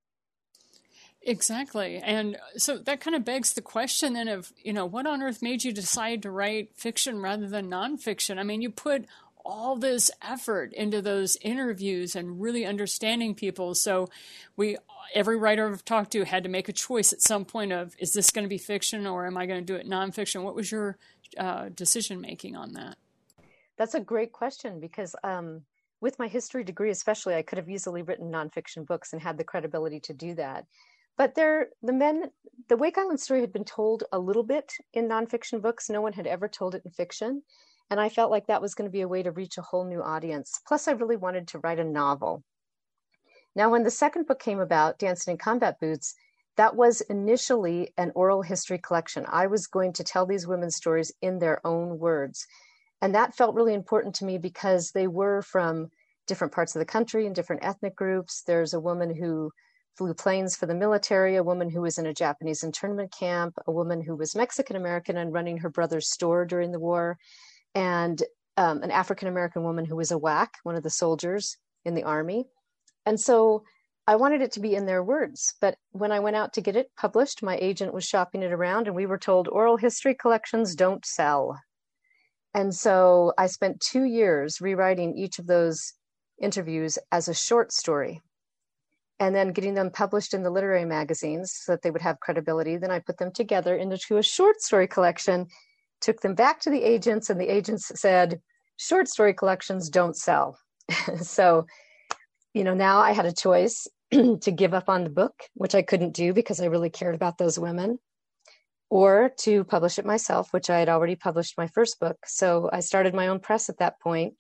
Exactly. 1.28 1.98
And 1.98 2.38
so 2.56 2.78
that 2.78 3.02
kind 3.02 3.16
of 3.16 3.26
begs 3.26 3.54
the 3.54 3.62
question 3.62 4.14
then 4.14 4.28
of, 4.28 4.54
you 4.64 4.72
know, 4.72 4.86
what 4.86 5.08
on 5.08 5.24
earth 5.24 5.42
made 5.42 5.64
you 5.64 5.74
decide 5.74 6.22
to 6.22 6.30
write 6.32 6.70
fiction 6.76 7.20
rather 7.20 7.48
than 7.48 7.68
nonfiction? 7.68 8.38
I 8.38 8.44
mean, 8.44 8.62
you 8.62 8.70
put 8.70 9.06
all 9.44 9.76
this 9.76 10.12
effort 10.22 10.72
into 10.74 11.02
those 11.02 11.36
interviews 11.42 12.16
and 12.16 12.40
really 12.40 12.66
understanding 12.66 13.34
people. 13.34 13.74
So 13.74 14.08
we 14.56 14.78
every 15.16 15.38
writer 15.38 15.68
I've 15.68 15.86
talked 15.86 16.12
to 16.12 16.26
had 16.26 16.44
to 16.44 16.50
make 16.50 16.70
a 16.70 16.74
choice 16.74 17.12
at 17.12 17.22
some 17.22 17.46
point 17.46 17.72
of 17.72 17.96
is 17.98 18.14
this 18.14 18.30
going 18.30 18.44
to 18.44 18.50
be 18.50 18.58
fiction 18.58 19.08
or 19.08 19.26
am 19.26 19.38
I 19.38 19.48
going 19.48 19.60
to 19.60 19.66
do 19.66 19.76
it 19.76 19.88
nonfiction? 19.88 20.44
What 20.44 20.56
was 20.56 20.72
your 20.72 20.98
uh, 21.38 21.70
decision 21.70 22.22
making 22.22 22.56
on 22.56 22.74
that? 22.74 22.98
That's 23.78 23.96
a 23.96 24.00
great 24.00 24.32
question 24.32 24.80
because 24.80 25.16
um, 25.24 25.62
with 26.02 26.20
my 26.20 26.28
history 26.28 26.64
degree, 26.64 26.92
especially, 26.92 27.36
I 27.36 27.42
could 27.42 27.58
have 27.58 27.70
easily 27.70 28.04
written 28.04 28.32
nonfiction 28.32 28.86
books 28.86 29.14
and 29.14 29.22
had 29.22 29.38
the 29.38 29.44
credibility 29.44 30.00
to 30.02 30.14
do 30.14 30.36
that 30.36 30.66
but 31.18 31.36
there 31.36 31.70
the 31.82 31.94
men 31.94 32.32
the 32.68 32.78
wake 32.78 32.98
island 32.98 33.20
story 33.20 33.42
had 33.42 33.54
been 33.54 33.66
told 33.66 34.04
a 34.12 34.20
little 34.20 34.44
bit 34.44 34.74
in 34.94 35.08
nonfiction 35.08 35.62
books. 35.62 35.90
No 35.90 36.02
one 36.02 36.14
had 36.14 36.28
ever 36.28 36.48
told 36.48 36.76
it 36.76 36.84
in 36.86 36.92
fiction. 36.92 37.44
And 37.90 38.00
i 38.00 38.10
felt 38.10 38.32
like 38.32 38.48
that 38.48 38.62
was 38.62 38.74
going 38.74 38.90
to 38.90 38.92
be 38.92 39.02
a 39.02 39.08
way 39.08 39.22
to 39.24 39.32
reach 39.32 39.58
a 39.58 39.62
whole 39.62 39.86
new 39.86 40.02
audience. 40.02 40.60
Plus 40.68 40.88
i 40.88 40.92
really 40.92 41.18
wanted 41.18 41.48
to 41.50 41.60
write 41.60 41.80
a 41.80 41.84
novel. 41.84 42.44
Now 43.56 43.70
when 43.70 43.84
the 43.84 43.92
second 43.92 44.26
book 44.28 44.40
came 44.40 44.60
about 44.60 45.00
dancing 45.00 45.34
in 45.34 45.38
combat 45.38 45.80
boots 45.80 46.16
that 46.58 46.76
was 46.76 47.02
initially 47.02 47.94
an 47.98 48.12
oral 48.16 48.42
history 48.42 48.78
collection. 48.78 49.26
I 49.28 49.48
was 49.48 49.68
going 49.68 49.94
to 49.94 50.04
tell 50.04 50.26
these 50.26 50.48
women's 50.48 50.76
stories 50.76 51.12
in 51.22 51.40
their 51.40 51.66
own 51.66 52.00
words. 52.00 52.48
And 53.02 53.14
that 53.14 53.36
felt 53.36 53.56
really 53.56 53.74
important 53.74 54.16
to 54.16 54.26
me 54.26 54.38
because 54.38 54.92
they 54.92 55.08
were 55.08 55.42
from 55.42 55.90
different 56.28 56.54
parts 56.54 56.76
of 56.76 56.80
the 56.80 56.86
country 56.86 57.26
and 57.26 57.36
different 57.36 57.64
ethnic 57.64 57.96
groups. 57.96 58.42
There's 58.42 58.74
a 58.74 58.80
woman 58.80 59.14
who 59.14 59.52
flew 59.98 60.14
planes 60.14 60.56
for 60.56 60.66
the 60.66 60.76
military, 60.76 61.36
a 61.36 61.44
woman 61.44 61.70
who 61.70 61.82
was 61.82 61.98
in 61.98 62.06
a 62.06 62.14
Japanese 62.14 62.64
internment 62.64 63.12
camp, 63.12 63.56
a 63.66 63.72
woman 63.72 64.02
who 64.02 64.16
was 64.16 64.36
Mexican 64.36 64.76
American 64.76 65.18
and 65.18 65.34
running 65.34 65.58
her 65.58 65.70
brother's 65.70 66.10
store 66.10 66.46
during 66.46 66.72
the 66.72 66.80
war, 66.80 67.18
and 67.74 68.22
um, 68.58 68.84
an 68.84 68.92
African 68.92 69.28
American 69.28 69.64
woman 69.64 69.86
who 69.86 69.96
was 69.96 70.12
a 70.12 70.20
WAC, 70.20 70.48
one 70.64 70.76
of 70.76 70.84
the 70.84 70.90
soldiers 70.90 71.58
in 71.84 71.96
the 71.96 72.04
army. 72.04 72.46
And 73.06 73.20
so 73.20 73.64
I 74.08 74.18
wanted 74.18 74.42
it 74.42 74.52
to 74.54 74.60
be 74.60 74.76
in 74.76 74.86
their 74.86 75.04
words. 75.04 75.54
But 75.62 75.78
when 75.92 76.12
I 76.12 76.20
went 76.20 76.36
out 76.36 76.54
to 76.54 76.62
get 76.62 76.76
it 76.76 76.92
published, 76.98 77.42
my 77.42 77.58
agent 77.58 77.94
was 77.94 78.06
shopping 78.06 78.44
it 78.44 78.52
around, 78.52 78.88
and 78.88 78.96
we 78.96 79.06
were 79.06 79.18
told 79.18 79.48
oral 79.48 79.78
history 79.78 80.14
collections 80.14 80.76
don't 80.76 81.06
sell. 81.06 81.60
And 82.54 82.74
so 82.74 83.34
I 83.38 83.48
spent 83.48 83.82
two 83.82 84.04
years 84.04 84.62
rewriting 84.62 85.18
each 85.18 85.40
of 85.40 85.48
those 85.48 85.94
interviews 86.42 86.98
as 87.12 87.28
a 87.28 87.34
short 87.34 87.72
story 87.72 88.22
and 89.20 89.34
then 89.34 89.54
getting 89.54 89.74
them 89.74 89.90
published 89.90 90.34
in 90.34 90.44
the 90.44 90.50
literary 90.50 90.86
magazines 90.86 91.54
so 91.54 91.72
that 91.72 91.82
they 91.82 91.92
would 91.92 92.02
have 92.02 92.20
credibility. 92.20 92.78
Then 92.78 92.92
I 92.92 93.00
put 93.00 93.18
them 93.18 93.32
together 93.32 93.76
into 93.76 94.18
a 94.18 94.24
short 94.24 94.62
story 94.62 94.88
collection, 94.88 95.48
took 96.02 96.22
them 96.22 96.36
back 96.36 96.60
to 96.62 96.70
the 96.70 96.84
agents, 96.84 97.30
and 97.30 97.40
the 97.40 97.54
agents 97.54 97.92
said, 97.96 98.42
short 98.78 99.08
story 99.08 99.34
collections 99.34 99.90
don't 99.90 100.18
sell. 100.18 100.60
so, 101.22 101.66
you 102.54 102.64
know, 102.64 102.74
now 102.74 103.00
I 103.00 103.14
had 103.14 103.26
a 103.26 103.34
choice 103.34 103.88
to 104.12 104.52
give 104.52 104.74
up 104.74 104.90
on 104.90 105.04
the 105.04 105.10
book, 105.10 105.34
which 105.54 105.76
I 105.76 105.82
couldn't 105.82 106.14
do 106.14 106.34
because 106.34 106.60
I 106.60 106.66
really 106.66 106.90
cared 106.90 107.16
about 107.16 107.38
those 107.38 107.58
women, 107.58 108.00
or 108.90 109.32
to 109.40 109.64
publish 109.64 109.98
it 109.98 110.06
myself, 110.06 110.52
which 110.52 110.70
I 110.70 110.80
had 110.80 110.90
already 110.90 111.16
published 111.16 111.58
my 111.58 111.68
first 111.68 112.00
book. 112.02 112.18
So 112.26 112.70
I 112.72 112.82
started 112.82 113.16
my 113.16 113.28
own 113.28 113.40
press 113.40 113.70
at 113.70 113.80
that 113.80 114.00
point 114.02 114.36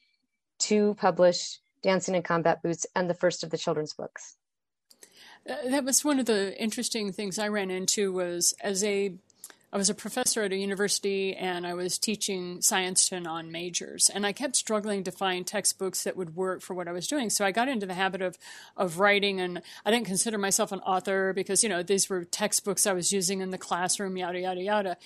to 0.59 0.95
publish 0.95 1.59
Dancing 1.81 2.15
in 2.15 2.23
Combat 2.23 2.61
Boots 2.61 2.85
and 2.95 3.09
the 3.09 3.13
first 3.13 3.43
of 3.43 3.49
the 3.51 3.57
children's 3.57 3.93
books. 3.93 4.35
Uh, 5.47 5.69
that 5.69 5.83
was 5.83 6.03
one 6.03 6.19
of 6.19 6.25
the 6.25 6.59
interesting 6.61 7.11
things 7.11 7.37
I 7.37 7.47
ran 7.47 7.69
into 7.69 8.11
was 8.11 8.55
as 8.61 8.83
a 8.83 9.13
I 9.75 9.77
was 9.77 9.89
a 9.89 9.93
professor 9.93 10.41
at 10.43 10.53
a 10.53 10.55
university 10.55 11.35
and 11.35 11.67
I 11.67 11.73
was 11.73 11.97
teaching 11.97 12.61
science 12.61 13.09
to 13.09 13.19
non 13.19 13.51
majors. 13.51 14.09
And 14.09 14.25
I 14.25 14.31
kept 14.31 14.55
struggling 14.55 15.03
to 15.03 15.11
find 15.11 15.45
textbooks 15.45 16.05
that 16.05 16.15
would 16.15 16.33
work 16.33 16.61
for 16.61 16.73
what 16.73 16.87
I 16.87 16.93
was 16.93 17.07
doing. 17.07 17.29
So 17.29 17.43
I 17.43 17.51
got 17.51 17.67
into 17.67 17.85
the 17.85 17.93
habit 17.93 18.21
of, 18.21 18.37
of 18.77 18.99
writing, 18.99 19.41
and 19.41 19.61
I 19.85 19.91
didn't 19.91 20.05
consider 20.05 20.37
myself 20.37 20.71
an 20.71 20.79
author 20.79 21.33
because, 21.33 21.61
you 21.61 21.67
know, 21.67 21.83
these 21.83 22.09
were 22.09 22.23
textbooks 22.23 22.87
I 22.87 22.93
was 22.93 23.11
using 23.11 23.41
in 23.41 23.49
the 23.49 23.57
classroom, 23.57 24.15
yada, 24.15 24.39
yada, 24.39 24.61
yada. 24.61 24.97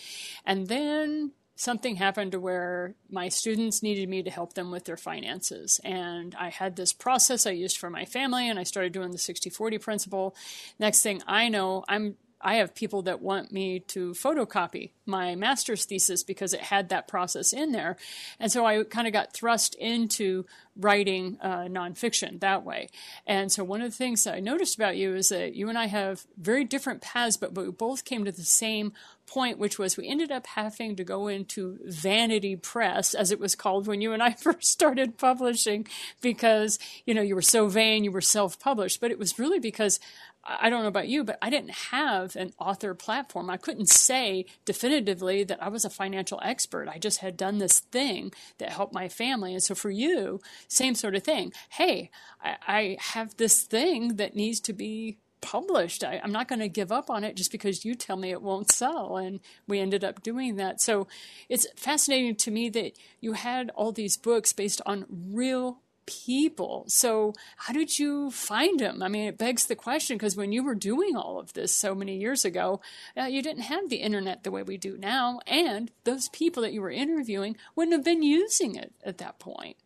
And 0.46 0.68
then 0.68 1.32
something 1.60 1.98
happened 1.98 2.32
to 2.32 2.40
where 2.40 2.96
my 3.10 3.28
students 3.28 3.84
needed 3.84 4.08
me 4.08 4.24
to 4.24 4.30
help 4.30 4.54
them 4.54 4.72
with 4.72 4.86
their 4.86 4.96
finances. 4.96 5.82
And 5.84 6.34
I 6.40 6.48
had 6.48 6.78
this 6.78 6.94
process 6.94 7.46
I 7.46 7.52
used 7.52 7.78
for 7.78 7.90
my 7.90 8.06
family, 8.06 8.48
and 8.48 8.58
I 8.58 8.64
started 8.64 8.94
doing 8.94 9.12
the 9.12 9.18
60 9.18 9.50
40 9.50 9.78
principle. 9.78 10.36
Next 10.80 11.02
thing 11.02 11.22
I 11.28 11.50
know, 11.50 11.84
I'm 11.90 12.16
I 12.42 12.56
have 12.56 12.76
people 12.76 13.02
that 13.04 13.22
want 13.22 13.52
me 13.52 13.80
to 13.80 14.12
photocopy 14.12 14.92
my 15.06 15.36
master's 15.36 15.86
thesis 15.86 16.24
because 16.24 16.54
it 16.54 16.62
had 16.62 16.90
that 16.90 17.08
process 17.08 17.52
in 17.52 17.72
there. 17.72 17.98
And 18.40 18.52
so 18.52 18.66
I 18.66 18.84
kind 18.84 19.08
of 19.08 19.14
got 19.14 19.34
thrust 19.34 19.76
into 19.76 20.46
writing 20.78 21.38
uh, 21.42 21.64
nonfiction 21.64 22.40
that 22.40 22.64
way. 22.64 22.90
And 23.28 23.52
so 23.52 23.64
one 23.64 23.82
of 23.82 23.92
the 23.92 23.98
things 23.98 24.24
that 24.24 24.36
I 24.36 24.40
noticed 24.40 24.76
about 24.76 24.96
you 24.96 25.16
is 25.16 25.30
that 25.30 25.54
you 25.54 25.68
and 25.68 25.78
I 25.78 25.88
have 25.88 26.26
very 26.38 26.64
different 26.64 27.02
paths, 27.02 27.36
but 27.36 27.54
we 27.54 27.70
both 27.72 28.06
came 28.06 28.24
to 28.24 28.32
the 28.32 28.44
same 28.44 28.94
point, 29.30 29.60
which 29.60 29.78
was 29.78 29.96
we 29.96 30.08
ended 30.08 30.32
up 30.32 30.48
having 30.48 30.96
to 30.96 31.04
go 31.04 31.28
into 31.28 31.78
vanity 31.86 32.56
press, 32.56 33.14
as 33.14 33.32
it 33.32 33.40
was 33.40 33.56
called 33.56 33.88
when 33.88 34.02
you 34.02 34.14
and 34.14 34.24
I 34.24 34.32
first 34.40 34.66
started 34.66 35.18
publishing, 35.18 35.88
because, 36.22 36.80
you 37.06 37.14
know, 37.14 37.22
you 37.22 37.36
were 37.36 37.42
so 37.42 37.68
vain, 37.68 38.04
you 38.04 38.12
were 38.12 38.22
self 38.22 38.60
published. 38.60 39.02
But 39.02 39.12
it 39.12 39.20
was 39.20 39.38
really 39.38 39.60
because 39.60 40.00
I 40.44 40.70
don't 40.70 40.82
know 40.82 40.88
about 40.88 41.08
you, 41.08 41.24
but 41.24 41.38
I 41.42 41.50
didn't 41.50 41.72
have 41.72 42.36
an 42.36 42.54
author 42.60 42.94
platform. 42.94 43.50
I 43.50 43.58
couldn't 43.58 43.90
say 43.90 44.46
definitively 44.66 45.44
that 45.44 45.62
I 45.62 45.68
was 45.70 45.86
a 45.86 45.90
financial 45.90 46.40
expert. 46.44 46.88
I 46.88 46.98
just 46.98 47.20
had 47.20 47.38
done 47.38 47.58
this 47.58 47.80
thing 47.80 48.32
that 48.58 48.72
helped 48.72 48.94
my 48.94 49.10
family. 49.10 49.54
And 49.54 49.62
so 49.62 49.76
for 49.76 49.90
you, 49.90 50.40
same 50.68 50.96
sort 50.96 51.16
of 51.16 51.24
thing. 51.24 51.54
Hey, 51.70 52.10
I, 52.42 52.56
I 52.68 52.98
have 53.00 53.38
this 53.38 53.64
thing 53.64 54.16
that 54.16 54.36
needs 54.36 54.60
to 54.62 54.74
be 54.74 55.18
published. 55.42 56.04
I, 56.04 56.16
am 56.24 56.32
not 56.32 56.48
going 56.48 56.60
to 56.60 56.70
give 56.70 56.92
up 56.92 57.10
on 57.10 57.24
it 57.24 57.36
just 57.36 57.52
because 57.52 57.86
you 57.86 57.96
tell 57.96 58.18
me 58.18 58.32
it 58.32 58.42
won't 58.42 58.72
sell. 58.72 59.18
And 59.18 59.40
we 59.68 59.80
ended 59.80 60.04
up 60.04 60.24
doing 60.24 60.56
that. 60.56 60.82
So 60.82 61.08
it's 61.48 61.68
fascinating 61.76 62.36
to 62.38 62.52
me 62.52 62.70
that 62.70 62.94
you 63.20 63.34
had 63.34 63.72
all 63.72 63.92
these 63.92 64.18
books 64.18 64.54
based 64.54 64.82
on 64.86 65.06
real 65.10 65.80
people. 66.10 66.86
So, 66.88 67.34
how 67.56 67.74
did 67.74 68.00
you 68.00 68.32
find 68.32 68.80
them? 68.80 69.04
I 69.04 69.08
mean, 69.08 69.28
it 69.28 69.38
begs 69.38 69.68
the 69.68 69.76
question 69.76 70.18
because 70.18 70.36
when 70.36 70.52
you 70.52 70.64
were 70.64 70.76
doing 70.76 71.16
all 71.16 71.40
of 71.40 71.54
this 71.54 71.74
so 71.74 71.94
many 71.94 72.18
years 72.18 72.44
ago, 72.44 72.82
uh, 73.16 73.26
you 73.26 73.44
didn't 73.44 73.64
have 73.64 73.90
the 73.90 73.98
internet 73.98 74.44
the 74.44 74.52
way 74.52 74.64
we 74.64 74.78
do 74.78 74.98
now, 74.98 75.40
and 75.46 75.92
those 76.04 76.30
people 76.30 76.64
that 76.64 76.74
you 76.74 76.82
were 76.82 76.90
interviewing 76.90 77.56
wouldn't 77.76 77.96
have 77.96 78.04
been 78.04 78.24
using 78.24 78.76
it 78.76 78.92
at 79.04 79.20
that 79.20 79.38
point. 79.38 79.78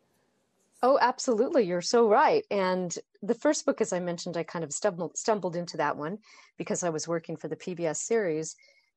Oh, 0.82 0.98
absolutely. 1.00 1.64
You're 1.64 1.82
so 1.82 2.10
right. 2.10 2.46
And 2.52 2.94
the 3.22 3.36
first 3.36 3.66
book, 3.66 3.80
as 3.80 3.94
I 3.94 4.00
mentioned, 4.00 4.36
I 4.36 4.44
kind 4.44 4.66
of 4.66 4.74
stumbled, 4.74 5.18
stumbled 5.18 5.56
into 5.56 5.78
that 5.78 5.96
one 5.96 6.20
because 6.58 6.84
I 6.84 6.90
was 6.90 7.08
working 7.08 7.38
for 7.38 7.48
the 7.48 7.56
PBS 7.56 7.98
series. 7.98 8.56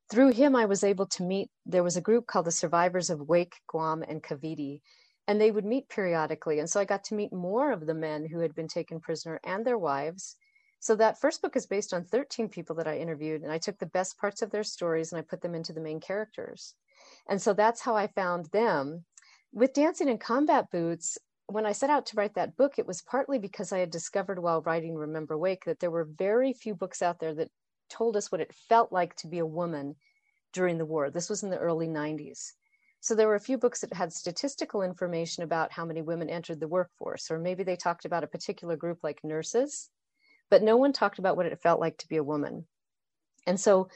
Through 0.09 0.33
him, 0.33 0.55
I 0.55 0.65
was 0.65 0.83
able 0.83 1.05
to 1.07 1.23
meet, 1.23 1.49
there 1.65 1.83
was 1.83 1.95
a 1.95 2.01
group 2.01 2.27
called 2.27 2.45
the 2.45 2.51
Survivors 2.51 3.09
of 3.09 3.29
Wake, 3.29 3.55
Guam, 3.67 4.03
and 4.03 4.21
Cavite 4.23 4.81
and 5.27 5.39
they 5.39 5.51
would 5.51 5.65
meet 5.65 5.89
periodically. 5.89 6.59
And 6.59 6.69
so 6.69 6.79
I 6.79 6.85
got 6.85 7.03
to 7.05 7.15
meet 7.15 7.33
more 7.33 7.71
of 7.71 7.85
the 7.85 7.93
men 7.93 8.25
who 8.25 8.39
had 8.39 8.55
been 8.55 8.67
taken 8.67 8.99
prisoner 8.99 9.39
and 9.43 9.65
their 9.65 9.77
wives. 9.77 10.37
So 10.79 10.95
that 10.95 11.19
first 11.19 11.41
book 11.41 11.55
is 11.55 11.65
based 11.65 11.93
on 11.93 12.05
13 12.05 12.49
people 12.49 12.75
that 12.77 12.87
I 12.87 12.99
interviewed, 12.99 13.41
and 13.41 13.51
I 13.51 13.57
took 13.57 13.77
the 13.79 13.87
best 13.87 14.17
parts 14.17 14.41
of 14.41 14.51
their 14.51 14.63
stories 14.63 15.11
and 15.11 15.19
I 15.19 15.23
put 15.23 15.41
them 15.41 15.55
into 15.55 15.73
the 15.73 15.81
main 15.81 15.99
characters. 15.99 16.75
And 17.27 17.41
so 17.41 17.53
that's 17.53 17.81
how 17.81 17.95
I 17.95 18.07
found 18.07 18.45
them. 18.47 19.03
With 19.51 19.73
Dancing 19.73 20.07
in 20.07 20.17
Combat 20.17 20.69
Boots, 20.71 21.17
when 21.47 21.65
I 21.65 21.71
set 21.71 21.89
out 21.89 22.05
to 22.07 22.15
write 22.15 22.35
that 22.35 22.55
book, 22.55 22.77
it 22.77 22.85
was 22.85 23.01
partly 23.01 23.39
because 23.39 23.71
I 23.71 23.79
had 23.79 23.89
discovered 23.89 24.39
while 24.39 24.61
writing 24.61 24.95
Remember 24.95 25.37
Wake 25.37 25.65
that 25.65 25.79
there 25.79 25.91
were 25.91 26.03
very 26.17 26.53
few 26.53 26.75
books 26.75 27.01
out 27.01 27.19
there 27.19 27.33
that 27.35 27.49
told 27.89 28.17
us 28.17 28.31
what 28.31 28.41
it 28.41 28.53
felt 28.53 28.91
like 28.91 29.15
to 29.15 29.27
be 29.27 29.39
a 29.39 29.45
woman 29.45 29.95
during 30.53 30.77
the 30.77 30.85
war. 30.85 31.09
This 31.09 31.29
was 31.29 31.43
in 31.43 31.49
the 31.49 31.57
early 31.57 31.87
90s. 31.87 32.51
So 32.99 33.15
there 33.15 33.27
were 33.27 33.35
a 33.35 33.39
few 33.39 33.57
books 33.57 33.81
that 33.81 33.93
had 33.93 34.11
statistical 34.11 34.81
information 34.81 35.43
about 35.43 35.71
how 35.71 35.85
many 35.85 36.01
women 36.01 36.29
entered 36.29 36.59
the 36.59 36.67
workforce, 36.67 37.31
or 37.31 37.39
maybe 37.39 37.63
they 37.63 37.75
talked 37.75 38.05
about 38.05 38.23
a 38.23 38.27
particular 38.27 38.75
group 38.75 38.99
like 39.03 39.23
nurses, 39.23 39.89
but 40.49 40.63
no 40.63 40.77
one 40.77 40.93
talked 40.93 41.19
about 41.19 41.37
what 41.37 41.45
it 41.45 41.61
felt 41.61 41.79
like 41.79 41.97
to 41.97 42.07
be 42.07 42.17
a 42.17 42.23
woman. 42.23 42.65
And 43.45 43.59
so 43.59 43.89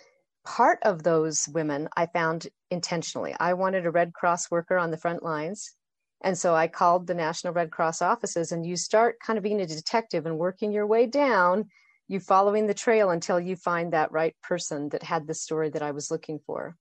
part 0.46 0.80
of 0.84 1.04
those 1.04 1.48
women 1.50 1.90
I 1.96 2.06
found 2.06 2.48
intentionally. 2.70 3.36
I 3.40 3.54
wanted 3.54 3.86
a 3.86 3.92
Red 3.92 4.14
Cross 4.14 4.50
worker 4.50 4.78
on 4.78 4.92
the 4.92 4.98
front 4.98 5.24
lines. 5.24 5.76
And 6.24 6.38
so 6.38 6.56
I 6.56 6.68
called 6.68 7.08
the 7.08 7.16
National 7.16 7.54
Red 7.54 7.72
Cross 7.72 8.02
offices, 8.02 8.52
and 8.52 8.66
you 8.66 8.78
start 8.78 9.20
kind 9.26 9.38
of 9.38 9.44
being 9.44 9.60
a 9.60 9.66
detective 9.66 10.26
and 10.26 10.38
working 10.38 10.72
your 10.72 10.86
way 10.86 11.08
down, 11.08 11.66
you 12.08 12.20
following 12.20 12.68
the 12.68 12.74
trail 12.74 13.10
until 13.10 13.40
you 13.40 13.56
find 13.56 13.94
that 13.94 14.12
right 14.12 14.36
person 14.44 14.90
that 14.90 15.04
had 15.04 15.26
the 15.26 15.34
story 15.34 15.70
that 15.72 15.82
I 15.82 15.92
was 15.92 16.12
looking 16.12 16.40
for. 16.46 16.78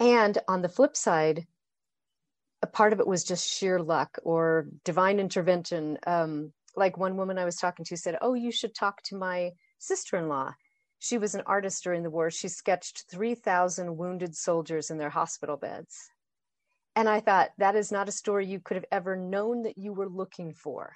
And 0.00 0.38
on 0.48 0.62
the 0.62 0.68
flip 0.68 0.96
side, 0.96 1.46
a 2.62 2.66
part 2.66 2.92
of 2.92 3.00
it 3.00 3.06
was 3.06 3.24
just 3.24 3.48
sheer 3.48 3.78
luck 3.78 4.18
or 4.22 4.66
divine 4.84 5.20
intervention. 5.20 5.98
Um, 6.06 6.52
like 6.76 6.96
one 6.96 7.16
woman 7.16 7.38
I 7.38 7.44
was 7.44 7.56
talking 7.56 7.84
to 7.84 7.96
said, 7.96 8.18
Oh, 8.20 8.34
you 8.34 8.50
should 8.50 8.74
talk 8.74 9.02
to 9.04 9.16
my 9.16 9.52
sister 9.78 10.16
in 10.16 10.28
law. 10.28 10.54
She 10.98 11.18
was 11.18 11.34
an 11.34 11.42
artist 11.46 11.84
during 11.84 12.02
the 12.02 12.10
war. 12.10 12.30
She 12.30 12.48
sketched 12.48 13.04
3,000 13.10 13.96
wounded 13.96 14.34
soldiers 14.34 14.90
in 14.90 14.96
their 14.98 15.10
hospital 15.10 15.56
beds. 15.56 16.10
And 16.96 17.08
I 17.08 17.20
thought, 17.20 17.50
that 17.58 17.76
is 17.76 17.92
not 17.92 18.08
a 18.08 18.12
story 18.12 18.46
you 18.46 18.60
could 18.60 18.76
have 18.76 18.86
ever 18.90 19.16
known 19.16 19.62
that 19.62 19.76
you 19.76 19.92
were 19.92 20.08
looking 20.08 20.54
for. 20.54 20.94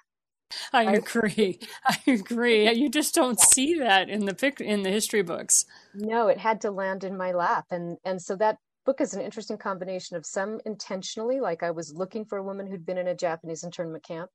I 0.72 0.84
agree. 0.84 1.60
I 1.86 1.98
agree. 2.06 2.70
You 2.72 2.88
just 2.88 3.14
don't 3.14 3.38
see 3.38 3.74
that 3.78 4.08
in 4.08 4.24
the 4.24 4.34
pic- 4.34 4.60
in 4.60 4.82
the 4.82 4.90
history 4.90 5.22
books. 5.22 5.66
No, 5.94 6.28
it 6.28 6.38
had 6.38 6.60
to 6.62 6.70
land 6.70 7.04
in 7.04 7.16
my 7.16 7.32
lap, 7.32 7.66
and 7.70 7.98
and 8.04 8.22
so 8.22 8.36
that 8.36 8.58
book 8.84 9.00
is 9.00 9.14
an 9.14 9.20
interesting 9.20 9.58
combination 9.58 10.16
of 10.16 10.26
some 10.26 10.60
intentionally, 10.64 11.40
like 11.40 11.62
I 11.62 11.70
was 11.70 11.94
looking 11.94 12.24
for 12.24 12.38
a 12.38 12.42
woman 12.42 12.66
who'd 12.66 12.86
been 12.86 12.98
in 12.98 13.08
a 13.08 13.14
Japanese 13.14 13.64
internment 13.64 14.04
camp, 14.04 14.30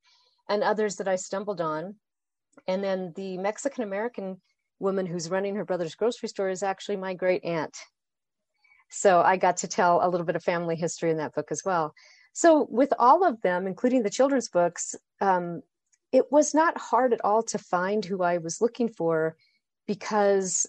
and 0.50 0.64
others 0.64 0.98
that 0.98 1.08
I 1.08 1.16
stumbled 1.16 1.62
on. 1.62 1.96
And 2.68 2.84
then 2.84 3.14
the 3.16 3.38
Mexican 3.38 3.84
American 3.84 4.42
woman 4.80 5.06
who's 5.06 5.30
running 5.30 5.56
her 5.56 5.66
brother's 5.66 5.96
grocery 5.96 6.30
store 6.30 6.50
is 6.50 6.64
actually 6.64 6.98
my 6.98 7.14
great 7.14 7.44
aunt. 7.44 7.76
So 8.90 9.22
I 9.22 9.38
got 9.38 9.58
to 9.58 9.68
tell 9.68 10.06
a 10.06 10.10
little 10.10 10.26
bit 10.26 10.36
of 10.36 10.44
family 10.44 10.76
history 10.76 11.10
in 11.10 11.18
that 11.18 11.34
book 11.34 11.48
as 11.52 11.64
well. 11.66 11.94
So 12.34 12.68
with 12.70 12.94
all 13.00 13.26
of 13.26 13.42
them, 13.42 13.66
including 13.66 14.04
the 14.04 14.10
children's 14.10 14.50
books, 14.50 14.96
um, 15.22 15.62
it 16.12 16.32
was 16.32 16.54
not 16.54 16.78
hard 16.78 17.14
at 17.14 17.24
all 17.24 17.42
to 17.44 17.58
find 17.58 18.06
who 18.06 18.22
I 18.22 18.38
was 18.38 18.62
looking 18.62 18.88
for 18.90 19.36
because 19.88 20.68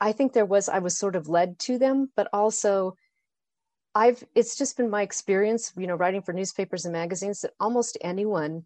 I 0.00 0.12
think 0.12 0.32
there 0.32 0.46
was, 0.46 0.68
I 0.68 0.78
was 0.78 0.96
sort 0.96 1.16
of 1.16 1.28
led 1.28 1.58
to 1.60 1.78
them, 1.78 2.10
but 2.16 2.28
also 2.32 2.94
I've 3.94 4.24
it's 4.34 4.56
just 4.56 4.76
been 4.76 4.90
my 4.90 5.02
experience, 5.02 5.72
you 5.76 5.86
know, 5.86 5.94
writing 5.94 6.22
for 6.22 6.32
newspapers 6.32 6.84
and 6.84 6.92
magazines 6.92 7.40
that 7.40 7.52
almost 7.60 7.96
anyone 8.00 8.64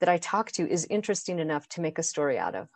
that 0.00 0.08
I 0.08 0.18
talk 0.18 0.50
to 0.52 0.68
is 0.68 0.86
interesting 0.88 1.38
enough 1.38 1.68
to 1.70 1.80
make 1.80 1.98
a 1.98 2.02
story 2.02 2.38
out 2.38 2.54
of. 2.54 2.68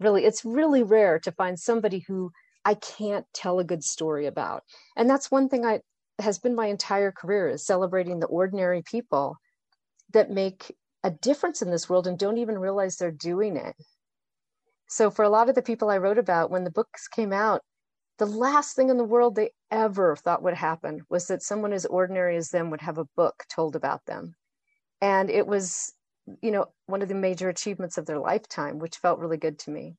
Really, 0.00 0.24
it's 0.24 0.44
really 0.44 0.82
rare 0.82 1.18
to 1.20 1.32
find 1.32 1.58
somebody 1.58 2.00
who 2.00 2.32
I 2.64 2.74
can't 2.74 3.26
tell 3.32 3.60
a 3.60 3.64
good 3.64 3.84
story 3.84 4.26
about. 4.26 4.64
And 4.96 5.08
that's 5.08 5.30
one 5.30 5.48
thing 5.48 5.64
I 5.64 5.80
has 6.18 6.38
been 6.38 6.54
my 6.54 6.66
entire 6.66 7.12
career 7.12 7.48
is 7.48 7.64
celebrating 7.64 8.18
the 8.18 8.26
ordinary 8.26 8.82
people 8.82 9.36
that 10.12 10.30
make 10.30 10.74
a 11.04 11.10
difference 11.10 11.62
in 11.62 11.70
this 11.70 11.88
world 11.88 12.06
and 12.06 12.18
don't 12.18 12.38
even 12.38 12.58
realize 12.58 12.96
they're 12.96 13.12
doing 13.12 13.56
it. 13.56 13.74
So 14.88 15.10
for 15.10 15.24
a 15.24 15.28
lot 15.28 15.48
of 15.48 15.54
the 15.54 15.62
people 15.62 15.90
I 15.90 15.98
wrote 15.98 16.18
about 16.18 16.50
when 16.50 16.64
the 16.64 16.70
books 16.70 17.06
came 17.06 17.32
out, 17.32 17.62
the 18.18 18.26
last 18.26 18.76
thing 18.76 18.88
in 18.88 18.96
the 18.96 19.04
world 19.04 19.34
they 19.34 19.50
ever 19.70 20.16
thought 20.16 20.42
would 20.42 20.54
happen 20.54 21.02
was 21.08 21.26
that 21.26 21.42
someone 21.42 21.72
as 21.72 21.84
ordinary 21.86 22.36
as 22.36 22.50
them 22.50 22.70
would 22.70 22.80
have 22.80 22.98
a 22.98 23.08
book 23.16 23.44
told 23.48 23.76
about 23.76 24.04
them. 24.06 24.34
And 25.00 25.30
it 25.30 25.46
was, 25.46 25.92
you 26.40 26.50
know, 26.50 26.66
one 26.86 27.02
of 27.02 27.08
the 27.08 27.14
major 27.14 27.48
achievements 27.48 27.98
of 27.98 28.06
their 28.06 28.18
lifetime, 28.18 28.78
which 28.78 28.96
felt 28.96 29.18
really 29.18 29.36
good 29.36 29.58
to 29.60 29.70
me. 29.70 29.96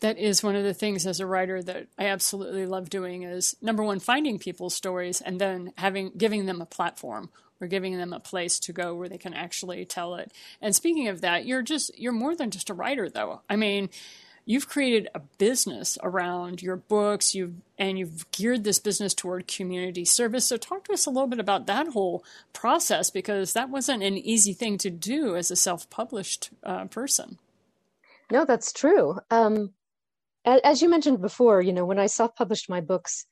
That 0.00 0.18
is 0.18 0.42
one 0.42 0.54
of 0.54 0.62
the 0.62 0.74
things 0.74 1.06
as 1.06 1.18
a 1.18 1.26
writer 1.26 1.62
that 1.62 1.88
I 1.98 2.06
absolutely 2.06 2.66
love 2.66 2.90
doing 2.90 3.22
is 3.24 3.56
number 3.60 3.82
one, 3.82 3.98
finding 3.98 4.38
people's 4.38 4.74
stories 4.74 5.20
and 5.20 5.40
then 5.40 5.72
having 5.76 6.12
giving 6.16 6.46
them 6.46 6.60
a 6.60 6.66
platform 6.66 7.30
or 7.60 7.66
giving 7.66 7.96
them 7.96 8.12
a 8.12 8.20
place 8.20 8.58
to 8.60 8.72
go 8.72 8.94
where 8.94 9.08
they 9.08 9.18
can 9.18 9.34
actually 9.34 9.84
tell 9.84 10.14
it. 10.14 10.32
And 10.60 10.74
speaking 10.76 11.08
of 11.08 11.22
that, 11.22 11.46
you're 11.46 11.62
just 11.62 11.96
you're 11.98 12.12
more 12.12 12.36
than 12.36 12.50
just 12.50 12.70
a 12.70 12.74
writer 12.74 13.08
though. 13.08 13.42
I 13.48 13.56
mean, 13.56 13.90
you've 14.46 14.68
created 14.68 15.08
a 15.14 15.20
business 15.38 15.96
around 16.02 16.62
your 16.62 16.76
books 16.76 17.34
you've 17.34 17.54
and 17.78 17.98
you've 17.98 18.30
geared 18.30 18.62
this 18.62 18.78
business 18.78 19.14
toward 19.14 19.48
community 19.48 20.04
service. 20.04 20.46
So 20.46 20.56
talk 20.56 20.84
to 20.84 20.92
us 20.92 21.06
a 21.06 21.10
little 21.10 21.26
bit 21.26 21.40
about 21.40 21.66
that 21.66 21.88
whole 21.88 22.24
process 22.52 23.10
because 23.10 23.52
that 23.52 23.68
wasn't 23.68 24.02
an 24.02 24.16
easy 24.16 24.52
thing 24.52 24.78
to 24.78 24.90
do 24.90 25.34
as 25.36 25.50
a 25.50 25.56
self-published 25.56 26.50
uh, 26.62 26.84
person. 26.86 27.38
No 28.30 28.44
that's 28.44 28.72
true. 28.72 29.18
Um, 29.30 29.72
as 30.44 30.82
you 30.82 30.88
mentioned 30.88 31.20
before 31.20 31.62
you 31.62 31.72
know 31.72 31.86
when 31.86 31.98
i 31.98 32.06
self-published 32.06 32.68
my 32.68 32.82
books 32.82 33.24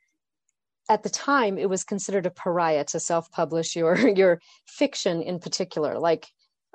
at 0.89 1.03
the 1.03 1.11
time 1.11 1.59
it 1.59 1.69
was 1.69 1.85
considered 1.85 2.25
a 2.25 2.31
pariah 2.31 2.85
to 2.85 2.99
self-publish 2.99 3.77
your 3.77 3.97
your 4.17 4.41
fiction 4.67 5.23
in 5.23 5.39
particular. 5.39 5.99
Like 5.99 6.27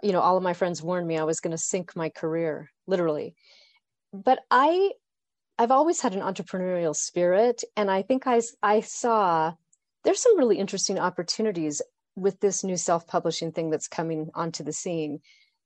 you 0.04 0.12
know 0.12 0.22
all 0.22 0.38
of 0.38 0.44
my 0.44 0.54
friends 0.54 0.84
warned 0.84 1.08
me 1.08 1.18
i 1.18 1.24
was 1.24 1.40
going 1.40 1.52
to 1.52 1.58
sink 1.58 1.96
my 1.96 2.10
career 2.10 2.70
literally 2.86 3.36
but 4.24 4.40
I 4.52 4.92
I've 5.60 5.72
always 5.72 6.02
had 6.02 6.14
an 6.14 6.22
entrepreneurial 6.22 6.96
spirit, 6.96 7.64
and 7.76 7.90
I 7.90 8.02
think 8.02 8.28
I 8.28 8.42
I 8.62 8.82
saw 8.82 9.54
there's 10.04 10.22
some 10.22 10.38
really 10.38 10.58
interesting 10.58 11.00
opportunities 11.00 11.82
with 12.16 12.40
this 12.40 12.64
new 12.64 12.78
self-publishing 12.78 13.52
thing 13.52 13.70
that's 13.70 13.88
coming 13.88 14.30
onto 14.34 14.64
the 14.64 14.74
scene, 14.74 15.20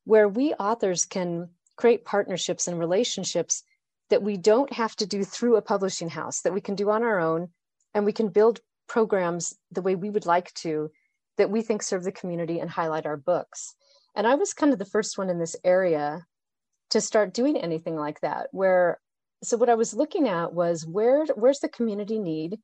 where 0.05 0.27
we 0.27 0.53
authors 0.53 1.05
can 1.05 1.49
create 1.77 2.05
partnerships 2.05 2.67
and 2.67 2.79
relationships 2.79 3.63
that 4.09 4.23
we 4.23 4.37
don't 4.37 4.73
have 4.73 4.95
to 4.97 5.05
do 5.05 5.23
through 5.23 5.55
a 5.55 5.61
publishing 5.61 6.09
house, 6.09 6.41
that 6.41 6.53
we 6.53 6.61
can 6.61 6.75
do 6.75 6.89
on 6.89 7.03
our 7.03 7.19
own, 7.19 7.49
and 7.93 8.05
we 8.05 8.11
can 8.11 8.27
build 8.27 8.59
programs 8.87 9.55
the 9.71 9.81
way 9.81 9.95
we 9.95 10.09
would 10.09 10.25
like 10.25 10.53
to 10.53 10.91
that 11.37 11.49
we 11.49 11.61
think 11.61 11.81
serve 11.81 12.03
the 12.03 12.11
community 12.11 12.59
and 12.59 12.69
highlight 12.69 13.05
our 13.05 13.15
books. 13.15 13.73
And 14.15 14.27
I 14.27 14.35
was 14.35 14.53
kind 14.53 14.73
of 14.73 14.79
the 14.79 14.85
first 14.85 15.17
one 15.17 15.29
in 15.29 15.39
this 15.39 15.55
area 15.63 16.25
to 16.91 17.01
start 17.01 17.33
doing 17.33 17.57
anything 17.57 17.95
like 17.95 18.21
that 18.21 18.47
where 18.51 18.99
so 19.43 19.57
what 19.57 19.69
I 19.69 19.75
was 19.75 19.93
looking 19.93 20.27
at 20.27 20.53
was 20.53 20.85
where 20.85 21.25
where's 21.35 21.59
the 21.59 21.69
community 21.69 22.19
need, 22.19 22.59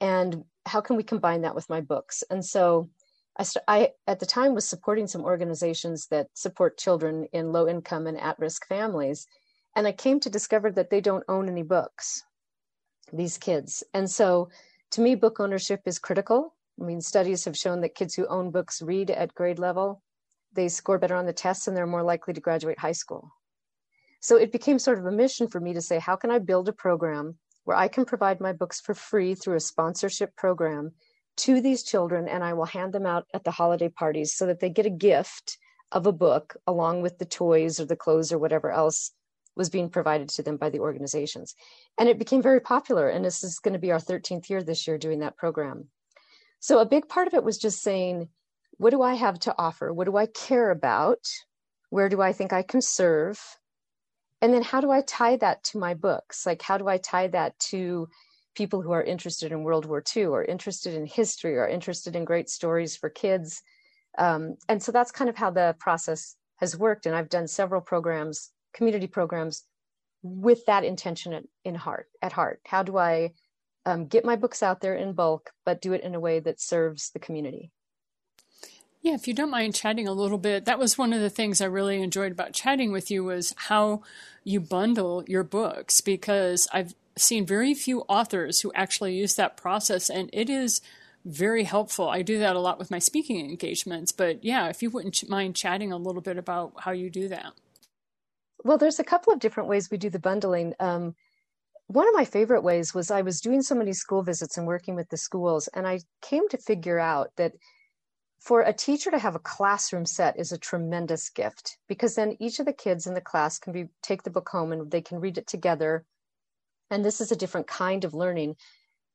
and 0.00 0.44
how 0.64 0.80
can 0.80 0.96
we 0.96 1.02
combine 1.02 1.42
that 1.42 1.54
with 1.54 1.68
my 1.68 1.80
books? 1.80 2.24
And 2.30 2.44
so 2.44 2.88
I, 3.36 3.42
st- 3.42 3.64
I 3.68 3.90
at 4.06 4.18
the 4.20 4.26
time 4.26 4.54
was 4.54 4.66
supporting 4.66 5.06
some 5.06 5.24
organizations 5.24 6.06
that 6.08 6.28
support 6.34 6.78
children 6.78 7.26
in 7.32 7.52
low 7.52 7.68
income 7.68 8.06
and 8.06 8.18
at 8.18 8.38
risk 8.38 8.66
families, 8.66 9.26
and 9.74 9.86
I 9.86 9.92
came 9.92 10.20
to 10.20 10.30
discover 10.30 10.70
that 10.72 10.88
they 10.88 11.02
don't 11.02 11.24
own 11.28 11.48
any 11.48 11.62
books. 11.62 12.22
These 13.12 13.38
kids, 13.38 13.84
and 13.92 14.10
so 14.10 14.48
to 14.92 15.00
me, 15.00 15.14
book 15.16 15.38
ownership 15.38 15.82
is 15.84 15.98
critical. 15.98 16.54
I 16.80 16.84
mean, 16.84 17.00
studies 17.00 17.44
have 17.44 17.56
shown 17.56 17.80
that 17.82 17.94
kids 17.94 18.14
who 18.14 18.26
own 18.26 18.50
books 18.50 18.80
read 18.80 19.10
at 19.10 19.34
grade 19.34 19.58
level, 19.58 20.02
they 20.52 20.68
score 20.68 20.98
better 20.98 21.14
on 21.14 21.26
the 21.26 21.32
tests, 21.32 21.68
and 21.68 21.76
they're 21.76 21.86
more 21.86 22.02
likely 22.02 22.32
to 22.34 22.40
graduate 22.40 22.78
high 22.78 22.92
school. 22.92 23.30
So 24.26 24.34
it 24.34 24.50
became 24.50 24.80
sort 24.80 24.98
of 24.98 25.06
a 25.06 25.12
mission 25.12 25.46
for 25.46 25.60
me 25.60 25.72
to 25.74 25.80
say, 25.80 26.00
how 26.00 26.16
can 26.16 26.32
I 26.32 26.40
build 26.40 26.68
a 26.68 26.72
program 26.72 27.36
where 27.62 27.76
I 27.76 27.86
can 27.86 28.04
provide 28.04 28.40
my 28.40 28.52
books 28.52 28.80
for 28.80 28.92
free 28.92 29.36
through 29.36 29.54
a 29.54 29.60
sponsorship 29.60 30.34
program 30.34 30.90
to 31.36 31.60
these 31.60 31.84
children 31.84 32.26
and 32.26 32.42
I 32.42 32.54
will 32.54 32.64
hand 32.64 32.92
them 32.92 33.06
out 33.06 33.28
at 33.32 33.44
the 33.44 33.52
holiday 33.52 33.88
parties 33.88 34.34
so 34.34 34.46
that 34.46 34.58
they 34.58 34.68
get 34.68 34.84
a 34.84 34.90
gift 34.90 35.58
of 35.92 36.08
a 36.08 36.12
book 36.12 36.56
along 36.66 37.02
with 37.02 37.18
the 37.18 37.24
toys 37.24 37.78
or 37.78 37.84
the 37.84 37.94
clothes 37.94 38.32
or 38.32 38.38
whatever 38.38 38.72
else 38.72 39.12
was 39.54 39.70
being 39.70 39.90
provided 39.90 40.28
to 40.30 40.42
them 40.42 40.56
by 40.56 40.70
the 40.70 40.80
organizations. 40.80 41.54
And 41.96 42.08
it 42.08 42.18
became 42.18 42.42
very 42.42 42.60
popular. 42.60 43.08
And 43.08 43.24
this 43.24 43.44
is 43.44 43.60
going 43.60 43.74
to 43.74 43.78
be 43.78 43.92
our 43.92 44.00
13th 44.00 44.50
year 44.50 44.60
this 44.60 44.88
year 44.88 44.98
doing 44.98 45.20
that 45.20 45.36
program. 45.36 45.84
So 46.58 46.80
a 46.80 46.84
big 46.84 47.08
part 47.08 47.28
of 47.28 47.34
it 47.34 47.44
was 47.44 47.58
just 47.58 47.80
saying, 47.80 48.28
what 48.72 48.90
do 48.90 49.02
I 49.02 49.14
have 49.14 49.38
to 49.38 49.54
offer? 49.56 49.92
What 49.92 50.06
do 50.06 50.16
I 50.16 50.26
care 50.26 50.72
about? 50.72 51.24
Where 51.90 52.08
do 52.08 52.20
I 52.20 52.32
think 52.32 52.52
I 52.52 52.62
can 52.62 52.82
serve? 52.82 53.40
And 54.42 54.52
then 54.52 54.62
how 54.62 54.80
do 54.80 54.90
I 54.90 55.00
tie 55.00 55.36
that 55.36 55.64
to 55.64 55.78
my 55.78 55.94
books? 55.94 56.44
Like, 56.44 56.62
how 56.62 56.78
do 56.78 56.88
I 56.88 56.98
tie 56.98 57.28
that 57.28 57.58
to 57.70 58.08
people 58.56 58.82
who 58.82 58.90
are 58.90 59.02
interested 59.02 59.52
in 59.52 59.62
World 59.62 59.84
War 59.84 60.02
II 60.16 60.24
or 60.24 60.44
interested 60.44 60.94
in 60.94 61.06
history 61.06 61.56
or 61.56 61.68
interested 61.68 62.16
in 62.16 62.24
great 62.24 62.48
stories 62.48 62.96
for 62.96 63.10
kids. 63.10 63.62
Um, 64.18 64.56
and 64.68 64.82
so 64.82 64.90
that's 64.90 65.12
kind 65.12 65.30
of 65.30 65.36
how 65.36 65.50
the 65.50 65.76
process 65.78 66.34
has 66.56 66.76
worked. 66.76 67.06
And 67.06 67.14
I've 67.14 67.28
done 67.28 67.46
several 67.46 67.82
programs, 67.82 68.50
community 68.72 69.06
programs, 69.06 69.62
with 70.22 70.64
that 70.66 70.84
intention 70.84 71.34
at, 71.34 71.44
in 71.64 71.74
heart, 71.74 72.08
at 72.22 72.32
heart. 72.32 72.60
How 72.66 72.82
do 72.82 72.96
I 72.96 73.34
um, 73.84 74.06
get 74.06 74.24
my 74.24 74.34
books 74.34 74.62
out 74.62 74.80
there 74.80 74.96
in 74.96 75.12
bulk, 75.12 75.50
but 75.64 75.82
do 75.82 75.92
it 75.92 76.02
in 76.02 76.14
a 76.14 76.20
way 76.20 76.40
that 76.40 76.60
serves 76.60 77.10
the 77.10 77.20
community? 77.20 77.70
Yeah, 79.06 79.14
if 79.14 79.28
you 79.28 79.34
don't 79.34 79.52
mind 79.52 79.76
chatting 79.76 80.08
a 80.08 80.12
little 80.12 80.36
bit, 80.36 80.64
that 80.64 80.80
was 80.80 80.98
one 80.98 81.12
of 81.12 81.20
the 81.20 81.30
things 81.30 81.60
I 81.60 81.66
really 81.66 82.02
enjoyed 82.02 82.32
about 82.32 82.52
chatting 82.52 82.90
with 82.90 83.08
you 83.08 83.22
was 83.22 83.54
how 83.56 84.02
you 84.42 84.58
bundle 84.58 85.22
your 85.28 85.44
books 85.44 86.00
because 86.00 86.66
I've 86.72 86.92
seen 87.16 87.46
very 87.46 87.72
few 87.72 88.00
authors 88.08 88.62
who 88.62 88.72
actually 88.74 89.14
use 89.14 89.36
that 89.36 89.56
process, 89.56 90.10
and 90.10 90.28
it 90.32 90.50
is 90.50 90.80
very 91.24 91.62
helpful. 91.62 92.08
I 92.08 92.22
do 92.22 92.40
that 92.40 92.56
a 92.56 92.58
lot 92.58 92.80
with 92.80 92.90
my 92.90 92.98
speaking 92.98 93.38
engagements, 93.48 94.10
but 94.10 94.42
yeah, 94.42 94.66
if 94.70 94.82
you 94.82 94.90
wouldn't 94.90 95.28
mind 95.28 95.54
chatting 95.54 95.92
a 95.92 95.98
little 95.98 96.20
bit 96.20 96.36
about 96.36 96.72
how 96.80 96.90
you 96.90 97.08
do 97.08 97.28
that. 97.28 97.52
Well, 98.64 98.76
there's 98.76 98.98
a 98.98 99.04
couple 99.04 99.32
of 99.32 99.38
different 99.38 99.68
ways 99.68 99.88
we 99.88 99.98
do 99.98 100.10
the 100.10 100.18
bundling. 100.18 100.74
Um, 100.80 101.14
one 101.86 102.08
of 102.08 102.14
my 102.16 102.24
favorite 102.24 102.64
ways 102.64 102.92
was 102.92 103.12
I 103.12 103.22
was 103.22 103.40
doing 103.40 103.62
so 103.62 103.76
many 103.76 103.92
school 103.92 104.24
visits 104.24 104.58
and 104.58 104.66
working 104.66 104.96
with 104.96 105.10
the 105.10 105.16
schools, 105.16 105.68
and 105.68 105.86
I 105.86 106.00
came 106.22 106.48
to 106.48 106.58
figure 106.58 106.98
out 106.98 107.30
that 107.36 107.52
for 108.46 108.60
a 108.60 108.72
teacher 108.72 109.10
to 109.10 109.18
have 109.18 109.34
a 109.34 109.40
classroom 109.40 110.06
set 110.06 110.38
is 110.38 110.52
a 110.52 110.58
tremendous 110.58 111.30
gift 111.30 111.78
because 111.88 112.14
then 112.14 112.36
each 112.38 112.60
of 112.60 112.66
the 112.66 112.72
kids 112.72 113.08
in 113.08 113.14
the 113.14 113.20
class 113.20 113.58
can 113.58 113.72
be 113.72 113.88
take 114.04 114.22
the 114.22 114.30
book 114.30 114.48
home 114.48 114.70
and 114.70 114.88
they 114.88 115.00
can 115.00 115.18
read 115.18 115.36
it 115.36 115.48
together 115.48 116.04
and 116.88 117.04
this 117.04 117.20
is 117.20 117.32
a 117.32 117.36
different 117.36 117.66
kind 117.66 118.04
of 118.04 118.14
learning. 118.14 118.54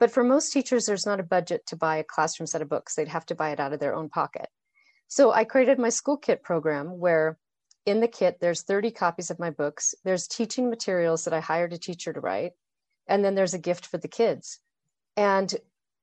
But 0.01 0.11
for 0.11 0.21
most 0.21 0.51
teachers, 0.51 0.85
there's 0.85 1.05
not 1.05 1.21
a 1.21 1.23
budget 1.23 1.65
to 1.67 1.77
buy 1.77 1.95
a 1.95 2.03
classroom 2.03 2.45
set 2.45 2.61
of 2.61 2.67
books. 2.67 2.95
They'd 2.95 3.07
have 3.07 3.25
to 3.27 3.35
buy 3.35 3.51
it 3.51 3.61
out 3.61 3.71
of 3.71 3.79
their 3.79 3.95
own 3.95 4.09
pocket. 4.09 4.47
So 5.07 5.31
I 5.31 5.45
created 5.45 5.79
my 5.79 5.89
school 5.89 6.17
kit 6.17 6.43
program 6.43 6.99
where 6.99 7.37
in 7.85 8.01
the 8.01 8.09
kit, 8.09 8.39
there's 8.41 8.63
30 8.63 8.91
copies 8.91 9.31
of 9.31 9.39
my 9.39 9.49
books. 9.49 9.95
There's 10.03 10.27
teaching 10.27 10.69
materials 10.69 11.23
that 11.23 11.33
I 11.33 11.39
hired 11.39 11.71
a 11.71 11.77
teacher 11.77 12.11
to 12.11 12.19
write. 12.19 12.51
And 13.07 13.23
then 13.23 13.35
there's 13.35 13.53
a 13.53 13.59
gift 13.59 13.85
for 13.85 13.97
the 13.97 14.09
kids. 14.09 14.59
And 15.15 15.55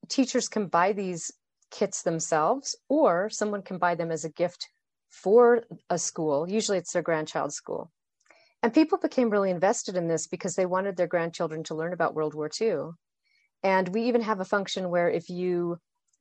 teachers 0.09 0.49
can 0.49 0.69
buy 0.69 0.93
these 0.93 1.31
kits 1.71 2.03
themselves, 2.03 2.77
or 2.89 3.31
someone 3.31 3.63
can 3.63 3.79
buy 3.79 3.95
them 3.95 4.11
as 4.11 4.25
a 4.25 4.31
gift 4.31 4.69
for 5.11 5.65
a 5.91 5.99
school. 5.99 6.49
Usually 6.49 6.79
it's 6.79 6.93
their 6.93 7.03
grandchild's 7.03 7.55
school. 7.55 7.91
And 8.63 8.75
people 8.75 8.99
became 8.99 9.31
really 9.31 9.51
invested 9.51 9.97
in 9.97 10.09
this 10.09 10.27
because 10.27 10.55
they 10.55 10.67
wanted 10.67 10.97
their 10.97 11.07
grandchildren 11.07 11.63
to 11.65 11.75
learn 11.75 11.93
about 11.93 12.15
World 12.15 12.35
War 12.35 12.51
II. 12.61 12.91
And 13.63 13.89
we 13.89 14.03
even 14.03 14.23
have 14.23 14.41
a 14.41 14.45
function 14.45 14.91
where 14.91 15.09
if 15.09 15.31
you 15.31 15.79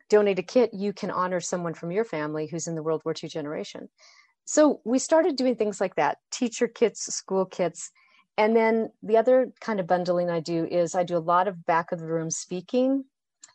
donate 0.09 0.39
a 0.39 0.43
kit, 0.43 0.73
you 0.73 0.93
can 0.93 1.11
honor 1.11 1.39
someone 1.39 1.73
from 1.73 1.91
your 1.91 2.05
family 2.05 2.47
who's 2.47 2.67
in 2.67 2.75
the 2.75 2.83
World 2.83 3.01
War 3.03 3.13
II 3.21 3.29
generation. 3.29 3.89
So 4.45 4.81
we 4.85 4.99
started 4.99 5.35
doing 5.35 5.55
things 5.55 5.81
like 5.81 5.95
that 5.95 6.19
teacher 6.31 6.67
kits, 6.67 7.13
school 7.13 7.45
kits. 7.45 7.91
And 8.37 8.55
then 8.55 8.91
the 9.03 9.17
other 9.17 9.51
kind 9.59 9.79
of 9.79 9.87
bundling 9.87 10.29
I 10.29 10.39
do 10.39 10.65
is 10.65 10.95
I 10.95 11.03
do 11.03 11.17
a 11.17 11.19
lot 11.19 11.47
of 11.47 11.65
back 11.65 11.91
of 11.91 11.99
the 11.99 12.05
room 12.05 12.29
speaking 12.29 13.03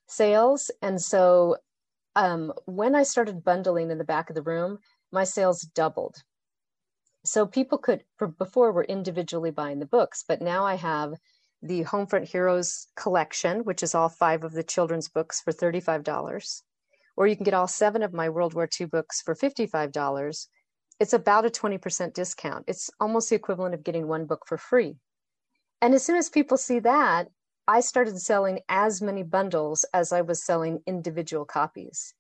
sales. 0.08 0.70
And 0.82 1.00
so 1.00 1.56
um, 2.16 2.52
when 2.66 2.94
I 2.94 3.02
started 3.02 3.44
bundling 3.44 3.90
in 3.90 3.98
the 3.98 4.04
back 4.04 4.30
of 4.30 4.36
the 4.36 4.42
room, 4.42 4.78
my 5.10 5.24
sales 5.24 5.62
doubled. 5.62 6.16
So 7.24 7.46
people 7.46 7.78
could 7.78 8.04
for 8.16 8.28
before 8.28 8.72
were 8.72 8.84
individually 8.84 9.50
buying 9.50 9.78
the 9.78 9.86
books 9.86 10.24
but 10.26 10.42
now 10.42 10.66
i 10.66 10.74
have 10.74 11.14
the 11.62 11.84
homefront 11.84 12.28
heroes 12.28 12.88
collection 12.96 13.60
which 13.60 13.80
is 13.80 13.94
all 13.94 14.08
five 14.08 14.42
of 14.42 14.52
the 14.52 14.64
children's 14.64 15.08
books 15.08 15.40
for 15.40 15.52
$35 15.52 16.62
or 17.16 17.28
you 17.28 17.36
can 17.36 17.44
get 17.44 17.54
all 17.54 17.68
seven 17.68 18.02
of 18.02 18.12
my 18.12 18.28
world 18.28 18.54
war 18.54 18.68
ii 18.80 18.86
books 18.86 19.22
for 19.22 19.36
$55 19.36 20.48
it's 21.02 21.12
about 21.12 21.44
a 21.44 21.50
20% 21.50 22.14
discount. 22.14 22.64
It's 22.68 22.88
almost 23.00 23.28
the 23.28 23.34
equivalent 23.34 23.74
of 23.74 23.82
getting 23.82 24.06
one 24.06 24.26
book 24.26 24.44
for 24.46 24.56
free. 24.56 24.98
And 25.80 25.94
as 25.94 26.04
soon 26.04 26.16
as 26.16 26.28
people 26.28 26.56
see 26.56 26.78
that 26.78 27.26
i 27.68 27.80
started 27.80 28.18
selling 28.18 28.60
as 28.68 29.02
many 29.02 29.22
bundles 29.22 29.84
as 29.94 30.12
i 30.12 30.20
was 30.20 30.44
selling 30.44 30.80
individual 30.86 31.44
copies. 31.44 32.14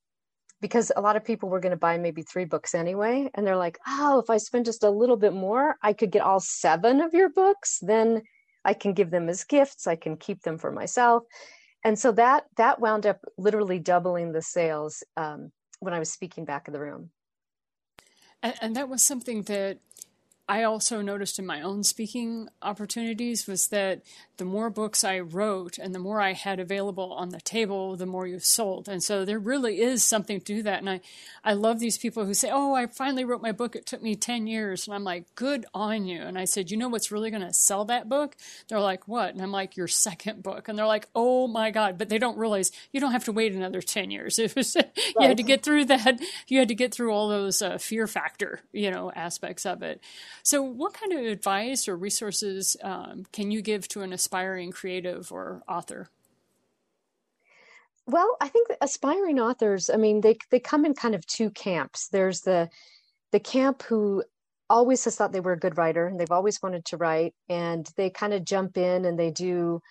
Because 0.60 0.92
a 0.94 1.00
lot 1.00 1.16
of 1.16 1.24
people 1.24 1.48
were 1.48 1.58
going 1.58 1.70
to 1.70 1.76
buy 1.76 1.98
maybe 1.98 2.22
three 2.22 2.44
books 2.44 2.72
anyway 2.74 3.28
and 3.34 3.46
they're 3.46 3.56
like 3.56 3.78
oh 3.86 4.20
if 4.20 4.30
i 4.30 4.36
spend 4.36 4.64
just 4.64 4.84
a 4.84 4.90
little 4.90 5.16
bit 5.16 5.32
more 5.32 5.76
i 5.82 5.92
could 5.92 6.10
get 6.10 6.22
all 6.22 6.40
seven 6.40 7.00
of 7.00 7.14
your 7.14 7.30
books 7.30 7.78
then 7.82 8.22
i 8.64 8.72
can 8.72 8.92
give 8.92 9.10
them 9.10 9.28
as 9.28 9.44
gifts 9.44 9.86
i 9.86 9.96
can 9.96 10.16
keep 10.16 10.42
them 10.42 10.58
for 10.58 10.70
myself. 10.70 11.24
And 11.84 11.98
so 11.98 12.12
that 12.12 12.44
that 12.56 12.80
wound 12.80 13.06
up 13.06 13.18
literally 13.36 13.80
doubling 13.80 14.30
the 14.30 14.42
sales 14.42 15.02
um, 15.16 15.50
when 15.80 15.94
i 15.94 15.98
was 15.98 16.12
speaking 16.12 16.44
back 16.44 16.68
in 16.68 16.72
the 16.72 16.80
room. 16.80 17.10
And, 18.42 18.54
and 18.60 18.76
that 18.76 18.88
was 18.88 19.02
something 19.02 19.42
that 19.42 19.78
I 20.48 20.64
also 20.64 21.00
noticed 21.00 21.38
in 21.38 21.46
my 21.46 21.62
own 21.62 21.84
speaking 21.84 22.48
opportunities 22.60 23.46
was 23.46 23.68
that 23.68 24.02
the 24.38 24.44
more 24.44 24.70
books 24.70 25.04
I 25.04 25.20
wrote 25.20 25.78
and 25.78 25.94
the 25.94 26.00
more 26.00 26.20
I 26.20 26.32
had 26.32 26.58
available 26.58 27.12
on 27.12 27.28
the 27.28 27.40
table, 27.40 27.96
the 27.96 28.06
more 28.06 28.26
you 28.26 28.40
sold. 28.40 28.88
And 28.88 29.00
so 29.02 29.24
there 29.24 29.38
really 29.38 29.80
is 29.80 30.02
something 30.02 30.40
to 30.40 30.62
that. 30.64 30.80
And 30.80 30.90
I, 30.90 31.00
I 31.44 31.52
love 31.52 31.78
these 31.78 31.96
people 31.96 32.24
who 32.24 32.34
say, 32.34 32.50
Oh, 32.52 32.74
I 32.74 32.86
finally 32.88 33.24
wrote 33.24 33.40
my 33.40 33.52
book. 33.52 33.76
It 33.76 33.86
took 33.86 34.02
me 34.02 34.16
10 34.16 34.48
years. 34.48 34.86
And 34.86 34.94
I'm 34.94 35.04
like, 35.04 35.32
Good 35.36 35.64
on 35.72 36.06
you. 36.06 36.22
And 36.22 36.36
I 36.36 36.44
said, 36.44 36.72
You 36.72 36.76
know 36.76 36.88
what's 36.88 37.12
really 37.12 37.30
going 37.30 37.46
to 37.46 37.52
sell 37.52 37.84
that 37.84 38.08
book? 38.08 38.34
They're 38.68 38.80
like, 38.80 39.06
What? 39.06 39.32
And 39.32 39.42
I'm 39.42 39.52
like, 39.52 39.76
Your 39.76 39.88
second 39.88 40.42
book. 40.42 40.66
And 40.66 40.76
they're 40.76 40.86
like, 40.86 41.08
Oh 41.14 41.46
my 41.46 41.70
God. 41.70 41.98
But 41.98 42.08
they 42.08 42.18
don't 42.18 42.36
realize 42.36 42.72
you 42.90 43.00
don't 43.00 43.12
have 43.12 43.24
to 43.26 43.32
wait 43.32 43.52
another 43.52 43.80
10 43.80 44.10
years. 44.10 44.38
It 44.42 44.56
was, 44.56 44.74
right. 44.74 44.90
you 45.20 45.28
had 45.28 45.36
to 45.36 45.44
get 45.44 45.62
through 45.62 45.84
that. 45.84 46.20
You 46.48 46.58
had 46.58 46.68
to 46.68 46.74
get 46.74 46.92
through 46.92 47.12
all 47.12 47.28
those 47.28 47.62
uh, 47.62 47.78
fear 47.78 48.08
factor, 48.08 48.60
you 48.72 48.90
know, 48.90 49.12
aspects 49.14 49.64
of 49.64 49.82
it. 49.82 50.02
So, 50.42 50.62
what 50.62 50.94
kind 50.94 51.12
of 51.12 51.20
advice 51.20 51.86
or 51.86 51.96
resources 51.96 52.76
um, 52.82 53.24
can 53.32 53.50
you 53.50 53.62
give 53.62 53.86
to 53.88 54.02
an 54.02 54.12
aspiring 54.12 54.72
creative 54.72 55.30
or 55.30 55.62
author? 55.68 56.08
Well, 58.06 58.36
I 58.40 58.48
think 58.48 58.68
aspiring 58.80 59.38
authors, 59.38 59.88
I 59.88 59.96
mean, 59.96 60.20
they 60.20 60.36
they 60.50 60.58
come 60.58 60.84
in 60.84 60.94
kind 60.94 61.14
of 61.14 61.26
two 61.26 61.50
camps. 61.50 62.08
There's 62.08 62.40
the 62.40 62.68
the 63.30 63.40
camp 63.40 63.82
who 63.82 64.24
always 64.68 65.04
has 65.04 65.16
thought 65.16 65.32
they 65.32 65.40
were 65.40 65.52
a 65.52 65.58
good 65.58 65.78
writer 65.78 66.06
and 66.06 66.18
they've 66.18 66.30
always 66.32 66.62
wanted 66.62 66.84
to 66.86 66.96
write 66.96 67.34
and 67.48 67.90
they 67.96 68.10
kind 68.10 68.32
of 68.32 68.44
jump 68.44 68.76
in 68.76 69.04
and 69.04 69.18
they 69.18 69.30
do 69.30 69.82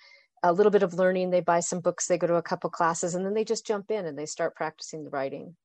a 0.43 0.51
little 0.51 0.71
bit 0.71 0.81
of 0.81 0.95
learning 0.95 1.29
they 1.29 1.39
buy 1.39 1.59
some 1.59 1.79
books 1.79 2.07
they 2.07 2.17
go 2.17 2.25
to 2.25 2.35
a 2.35 2.41
couple 2.41 2.69
classes 2.69 3.13
and 3.13 3.23
then 3.23 3.35
they 3.35 3.43
just 3.43 3.67
jump 3.67 3.91
in 3.91 4.07
and 4.07 4.17
they 4.17 4.25
start 4.25 4.55
practicing 4.55 5.03
the 5.03 5.09
writing 5.11 5.55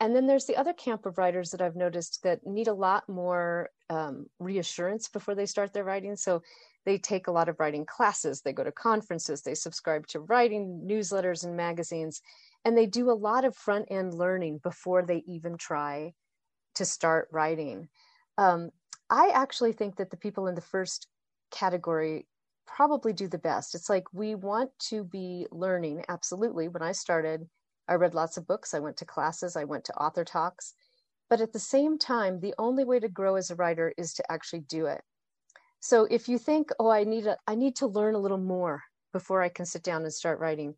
and 0.00 0.16
then 0.16 0.26
there's 0.26 0.46
the 0.46 0.56
other 0.56 0.72
camp 0.72 1.06
of 1.06 1.18
writers 1.18 1.50
that 1.50 1.60
I've 1.60 1.76
noticed 1.76 2.22
that 2.24 2.44
need 2.44 2.66
a 2.66 2.74
lot 2.74 3.08
more 3.08 3.70
um, 3.90 4.26
reassurance 4.38 5.08
before 5.08 5.34
they 5.34 5.44
start 5.44 5.72
their 5.72 5.84
writing. 5.84 6.16
So 6.16 6.42
they 6.86 6.96
take 6.96 7.26
a 7.26 7.32
lot 7.32 7.48
of 7.50 7.60
writing 7.60 7.84
classes, 7.84 8.40
they 8.40 8.54
go 8.54 8.64
to 8.64 8.72
conferences, 8.72 9.42
they 9.42 9.54
subscribe 9.54 10.06
to 10.08 10.20
writing 10.20 10.86
newsletters 10.86 11.44
and 11.44 11.56
magazines, 11.56 12.22
and 12.64 12.76
they 12.76 12.86
do 12.86 13.10
a 13.10 13.12
lot 13.12 13.44
of 13.44 13.56
front 13.56 13.86
end 13.90 14.14
learning 14.14 14.60
before 14.62 15.02
they 15.02 15.22
even 15.26 15.58
try 15.58 16.14
to 16.76 16.84
start 16.86 17.28
writing. 17.32 17.88
Um, 18.38 18.70
I 19.10 19.30
actually 19.34 19.72
think 19.72 19.96
that 19.96 20.10
the 20.10 20.16
people 20.16 20.46
in 20.46 20.54
the 20.54 20.60
first 20.60 21.08
category 21.50 22.26
probably 22.66 23.12
do 23.12 23.26
the 23.26 23.38
best. 23.38 23.74
It's 23.74 23.90
like 23.90 24.04
we 24.12 24.36
want 24.36 24.70
to 24.90 25.02
be 25.04 25.46
learning. 25.50 26.04
Absolutely. 26.08 26.68
When 26.68 26.82
I 26.82 26.92
started, 26.92 27.48
I 27.88 27.94
read 27.94 28.14
lots 28.14 28.36
of 28.36 28.46
books, 28.46 28.72
I 28.72 28.78
went 28.78 28.96
to 28.98 29.04
classes, 29.04 29.56
I 29.56 29.64
went 29.64 29.84
to 29.86 29.94
author 29.94 30.24
talks. 30.24 30.74
But 31.30 31.40
at 31.40 31.52
the 31.52 31.60
same 31.60 31.96
time, 31.96 32.40
the 32.40 32.54
only 32.58 32.84
way 32.84 32.98
to 32.98 33.08
grow 33.08 33.36
as 33.36 33.50
a 33.50 33.54
writer 33.54 33.94
is 33.96 34.12
to 34.14 34.32
actually 34.32 34.60
do 34.60 34.86
it. 34.86 35.00
So 35.78 36.06
if 36.10 36.28
you 36.28 36.38
think, 36.38 36.70
oh, 36.78 36.90
I 36.90 37.04
need 37.04 37.26
a, 37.26 37.38
I 37.46 37.54
need 37.54 37.76
to 37.76 37.86
learn 37.86 38.16
a 38.16 38.18
little 38.18 38.36
more 38.36 38.82
before 39.12 39.40
I 39.40 39.48
can 39.48 39.64
sit 39.64 39.82
down 39.84 40.02
and 40.02 40.12
start 40.12 40.40
writing, 40.40 40.74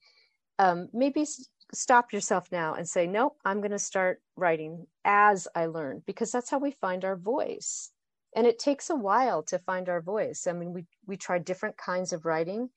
um, 0.59 0.89
maybe 0.93 1.27
stop 1.73 2.13
yourself 2.13 2.53
now 2.53 2.75
and 2.75 2.87
say, 2.89 3.07
nope, 3.07 3.39
I'm 3.45 3.59
going 3.61 3.73
to 3.73 3.79
start 3.79 4.21
writing 4.37 4.87
as 5.05 5.49
I 5.55 5.67
learn, 5.67 6.03
because 6.07 6.31
that's 6.31 6.51
how 6.51 6.59
we 6.59 6.71
find 6.71 7.05
our 7.05 7.17
voice. 7.17 7.91
And 8.37 8.47
it 8.47 8.59
takes 8.59 8.91
a 8.91 8.97
while 8.97 9.43
to 9.45 9.59
find 9.59 9.89
our 9.89 10.01
voice. 10.01 10.47
I 10.47 10.53
mean, 10.53 10.73
we, 10.73 10.85
we 11.07 11.17
try 11.17 11.39
different 11.39 11.77
kinds 11.79 12.13
of 12.13 12.27
writing, 12.27 12.69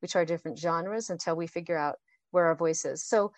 we 0.00 0.08
try 0.08 0.24
different 0.24 0.58
genres 0.58 1.10
until 1.10 1.36
we 1.36 1.46
figure 1.46 1.76
out 1.76 1.96
where 2.30 2.46
our 2.46 2.54
voice 2.54 2.84
is. 2.84 3.04
So, 3.04 3.32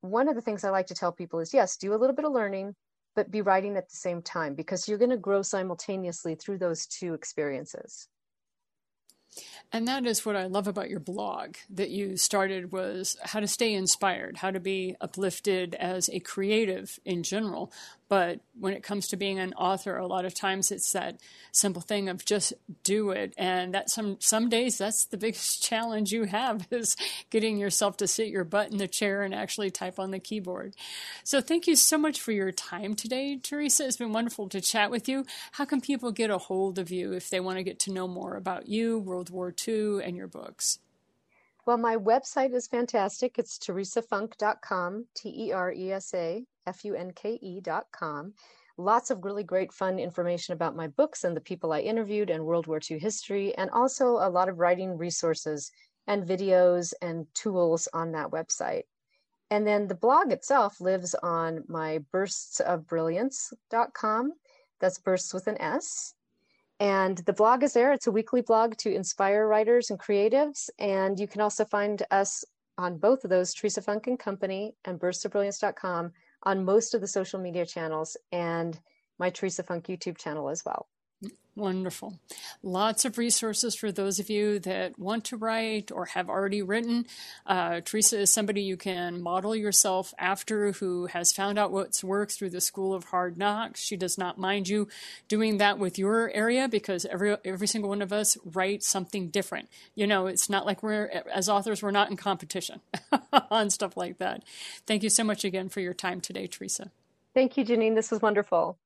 one 0.00 0.28
of 0.28 0.34
the 0.34 0.40
things 0.40 0.64
I 0.64 0.70
like 0.70 0.88
to 0.88 0.94
tell 0.94 1.12
people 1.12 1.38
is 1.38 1.54
yes, 1.54 1.76
do 1.76 1.94
a 1.94 1.96
little 1.96 2.16
bit 2.16 2.24
of 2.24 2.32
learning, 2.32 2.74
but 3.14 3.30
be 3.30 3.42
writing 3.42 3.76
at 3.76 3.88
the 3.88 3.96
same 3.96 4.22
time 4.22 4.54
because 4.54 4.88
you're 4.88 4.98
going 4.98 5.10
to 5.10 5.16
grow 5.16 5.42
simultaneously 5.42 6.34
through 6.34 6.58
those 6.58 6.86
two 6.86 7.14
experiences. 7.14 8.08
And 9.72 9.88
that 9.88 10.04
is 10.06 10.26
what 10.26 10.36
I 10.36 10.44
love 10.44 10.68
about 10.68 10.90
your 10.90 11.00
blog 11.00 11.56
that 11.70 11.90
you 11.90 12.16
started 12.16 12.72
was 12.72 13.16
how 13.22 13.40
to 13.40 13.46
stay 13.46 13.72
inspired, 13.72 14.38
how 14.38 14.50
to 14.50 14.60
be 14.60 14.96
uplifted 15.00 15.74
as 15.74 16.10
a 16.10 16.20
creative 16.20 16.98
in 17.04 17.22
general, 17.22 17.72
but 18.12 18.40
when 18.60 18.74
it 18.74 18.82
comes 18.82 19.08
to 19.08 19.16
being 19.16 19.38
an 19.38 19.54
author, 19.54 19.96
a 19.96 20.06
lot 20.06 20.26
of 20.26 20.34
times 20.34 20.70
it's 20.70 20.92
that 20.92 21.16
simple 21.50 21.80
thing 21.80 22.10
of 22.10 22.26
just 22.26 22.52
do 22.84 23.08
it. 23.08 23.32
And 23.38 23.72
that 23.72 23.88
some 23.88 24.18
some 24.20 24.50
days 24.50 24.76
that's 24.76 25.06
the 25.06 25.16
biggest 25.16 25.62
challenge 25.66 26.12
you 26.12 26.24
have 26.24 26.66
is 26.70 26.94
getting 27.30 27.56
yourself 27.56 27.96
to 27.96 28.06
sit 28.06 28.28
your 28.28 28.44
butt 28.44 28.70
in 28.70 28.76
the 28.76 28.86
chair 28.86 29.22
and 29.22 29.34
actually 29.34 29.70
type 29.70 29.98
on 29.98 30.10
the 30.10 30.18
keyboard. 30.18 30.74
So 31.24 31.40
thank 31.40 31.66
you 31.66 31.74
so 31.74 31.96
much 31.96 32.20
for 32.20 32.32
your 32.32 32.52
time 32.52 32.96
today, 32.96 33.38
Teresa. 33.42 33.86
It's 33.86 33.96
been 33.96 34.12
wonderful 34.12 34.46
to 34.50 34.60
chat 34.60 34.90
with 34.90 35.08
you. 35.08 35.24
How 35.52 35.64
can 35.64 35.80
people 35.80 36.12
get 36.12 36.28
a 36.28 36.36
hold 36.36 36.78
of 36.78 36.90
you 36.90 37.14
if 37.14 37.30
they 37.30 37.40
want 37.40 37.56
to 37.56 37.64
get 37.64 37.78
to 37.78 37.92
know 37.94 38.06
more 38.06 38.36
about 38.36 38.68
you, 38.68 38.98
World 38.98 39.21
War 39.30 39.54
II, 39.66 40.02
and 40.02 40.16
your 40.16 40.28
books? 40.28 40.78
Well, 41.64 41.76
my 41.76 41.96
website 41.96 42.54
is 42.54 42.66
fantastic. 42.66 43.38
It's 43.38 43.58
teresafunke.com, 43.58 45.06
T 45.14 45.46
E 45.46 45.52
R 45.52 45.72
E 45.72 45.92
S 45.92 46.12
A 46.14 46.44
F 46.66 46.84
U 46.84 46.94
N 46.94 47.12
K 47.12 47.38
E 47.40 47.60
dot 47.60 47.86
com. 47.92 48.34
Lots 48.76 49.10
of 49.10 49.24
really 49.24 49.44
great 49.44 49.72
fun 49.72 49.98
information 49.98 50.54
about 50.54 50.74
my 50.74 50.88
books 50.88 51.24
and 51.24 51.36
the 51.36 51.40
people 51.40 51.72
I 51.72 51.80
interviewed 51.80 52.30
and 52.30 52.44
World 52.44 52.66
War 52.66 52.80
II 52.90 52.98
history, 52.98 53.54
and 53.56 53.70
also 53.70 54.16
a 54.16 54.30
lot 54.30 54.48
of 54.48 54.58
writing 54.58 54.96
resources 54.96 55.70
and 56.06 56.26
videos 56.26 56.94
and 57.00 57.26
tools 57.34 57.88
on 57.92 58.12
that 58.12 58.30
website. 58.30 58.84
And 59.50 59.66
then 59.66 59.86
the 59.86 59.94
blog 59.94 60.32
itself 60.32 60.80
lives 60.80 61.14
on 61.22 61.64
my 61.68 62.00
burstsofbrilliance.com. 62.12 64.32
That's 64.80 64.98
bursts 64.98 65.34
with 65.34 65.46
an 65.46 65.60
S. 65.60 66.14
And 66.82 67.18
the 67.18 67.32
blog 67.32 67.62
is 67.62 67.74
there. 67.74 67.92
It's 67.92 68.08
a 68.08 68.10
weekly 68.10 68.40
blog 68.40 68.76
to 68.78 68.92
inspire 68.92 69.46
writers 69.46 69.90
and 69.90 70.00
creatives. 70.00 70.68
And 70.80 71.20
you 71.20 71.28
can 71.28 71.40
also 71.40 71.64
find 71.64 72.02
us 72.10 72.44
on 72.76 72.98
both 72.98 73.22
of 73.22 73.30
those, 73.30 73.54
Teresa 73.54 73.80
Funke 73.80 74.08
and 74.08 74.18
Company 74.18 74.74
and 74.84 74.98
burstsofbrilliance.com 74.98 76.10
on 76.42 76.64
most 76.64 76.94
of 76.94 77.00
the 77.00 77.06
social 77.06 77.38
media 77.38 77.64
channels 77.64 78.16
and 78.32 78.80
my 79.20 79.30
Teresa 79.30 79.62
Funke 79.62 79.96
YouTube 79.96 80.18
channel 80.18 80.48
as 80.48 80.64
well. 80.64 80.88
Wonderful. 81.54 82.18
Lots 82.62 83.04
of 83.04 83.18
resources 83.18 83.74
for 83.74 83.92
those 83.92 84.18
of 84.18 84.30
you 84.30 84.58
that 84.60 84.98
want 84.98 85.26
to 85.26 85.36
write 85.36 85.92
or 85.92 86.06
have 86.06 86.30
already 86.30 86.62
written. 86.62 87.06
Uh, 87.46 87.82
Teresa 87.84 88.20
is 88.20 88.32
somebody 88.32 88.62
you 88.62 88.78
can 88.78 89.20
model 89.20 89.54
yourself 89.54 90.14
after 90.18 90.72
who 90.72 91.06
has 91.06 91.30
found 91.30 91.58
out 91.58 91.70
what's 91.70 92.02
worked 92.02 92.32
through 92.32 92.48
the 92.48 92.62
School 92.62 92.94
of 92.94 93.04
Hard 93.04 93.36
Knocks. 93.36 93.82
She 93.82 93.98
does 93.98 94.16
not 94.16 94.38
mind 94.38 94.66
you 94.66 94.88
doing 95.28 95.58
that 95.58 95.78
with 95.78 95.98
your 95.98 96.30
area 96.30 96.68
because 96.68 97.04
every, 97.04 97.36
every 97.44 97.66
single 97.66 97.90
one 97.90 98.00
of 98.00 98.14
us 98.14 98.38
writes 98.46 98.88
something 98.88 99.28
different. 99.28 99.68
You 99.94 100.06
know, 100.06 100.28
it's 100.28 100.48
not 100.48 100.64
like 100.64 100.82
we're, 100.82 101.22
as 101.30 101.50
authors, 101.50 101.82
we're 101.82 101.90
not 101.90 102.10
in 102.10 102.16
competition 102.16 102.80
on 103.50 103.68
stuff 103.68 103.94
like 103.94 104.16
that. 104.18 104.42
Thank 104.86 105.02
you 105.02 105.10
so 105.10 105.22
much 105.22 105.44
again 105.44 105.68
for 105.68 105.80
your 105.80 105.94
time 105.94 106.22
today, 106.22 106.46
Teresa. 106.46 106.90
Thank 107.34 107.56
you, 107.56 107.64
Janine. 107.64 107.94
This 107.94 108.10
was 108.10 108.20
wonderful. 108.20 108.78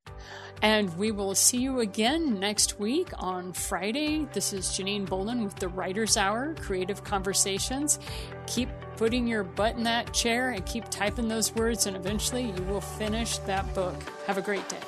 And 0.62 0.96
we 0.96 1.10
will 1.10 1.34
see 1.34 1.58
you 1.58 1.80
again 1.80 2.38
next 2.38 2.78
week 2.78 3.08
on 3.18 3.52
Friday. 3.52 4.26
This 4.32 4.52
is 4.52 4.66
Janine 4.66 5.06
Bolin 5.06 5.44
with 5.44 5.56
the 5.56 5.68
Writer's 5.68 6.16
Hour 6.16 6.54
Creative 6.54 7.02
Conversations. 7.02 7.98
Keep 8.46 8.70
putting 8.96 9.26
your 9.26 9.42
butt 9.42 9.76
in 9.76 9.82
that 9.82 10.14
chair 10.14 10.50
and 10.50 10.64
keep 10.64 10.88
typing 10.88 11.28
those 11.28 11.54
words, 11.54 11.86
and 11.86 11.96
eventually 11.96 12.50
you 12.50 12.62
will 12.62 12.80
finish 12.80 13.38
that 13.38 13.74
book. 13.74 13.96
Have 14.26 14.38
a 14.38 14.42
great 14.42 14.66
day. 14.68 14.78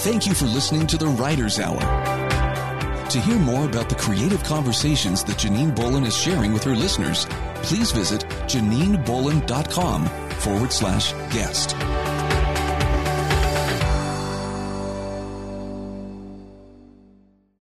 Thank 0.00 0.26
you 0.26 0.34
for 0.34 0.46
listening 0.46 0.86
to 0.88 0.98
the 0.98 1.06
Writer's 1.06 1.58
Hour. 1.58 1.80
To 3.10 3.20
hear 3.20 3.38
more 3.38 3.66
about 3.66 3.88
the 3.88 3.96
creative 3.96 4.44
conversations 4.44 5.24
that 5.24 5.36
Janine 5.36 5.74
Bolin 5.74 6.06
is 6.06 6.16
sharing 6.16 6.52
with 6.52 6.62
her 6.62 6.76
listeners, 6.76 7.26
please 7.56 7.90
visit 7.90 8.24
JanineBolin.com 8.50 10.06
forward 10.40 10.72
slash 10.72 11.12
guest. 11.32 11.76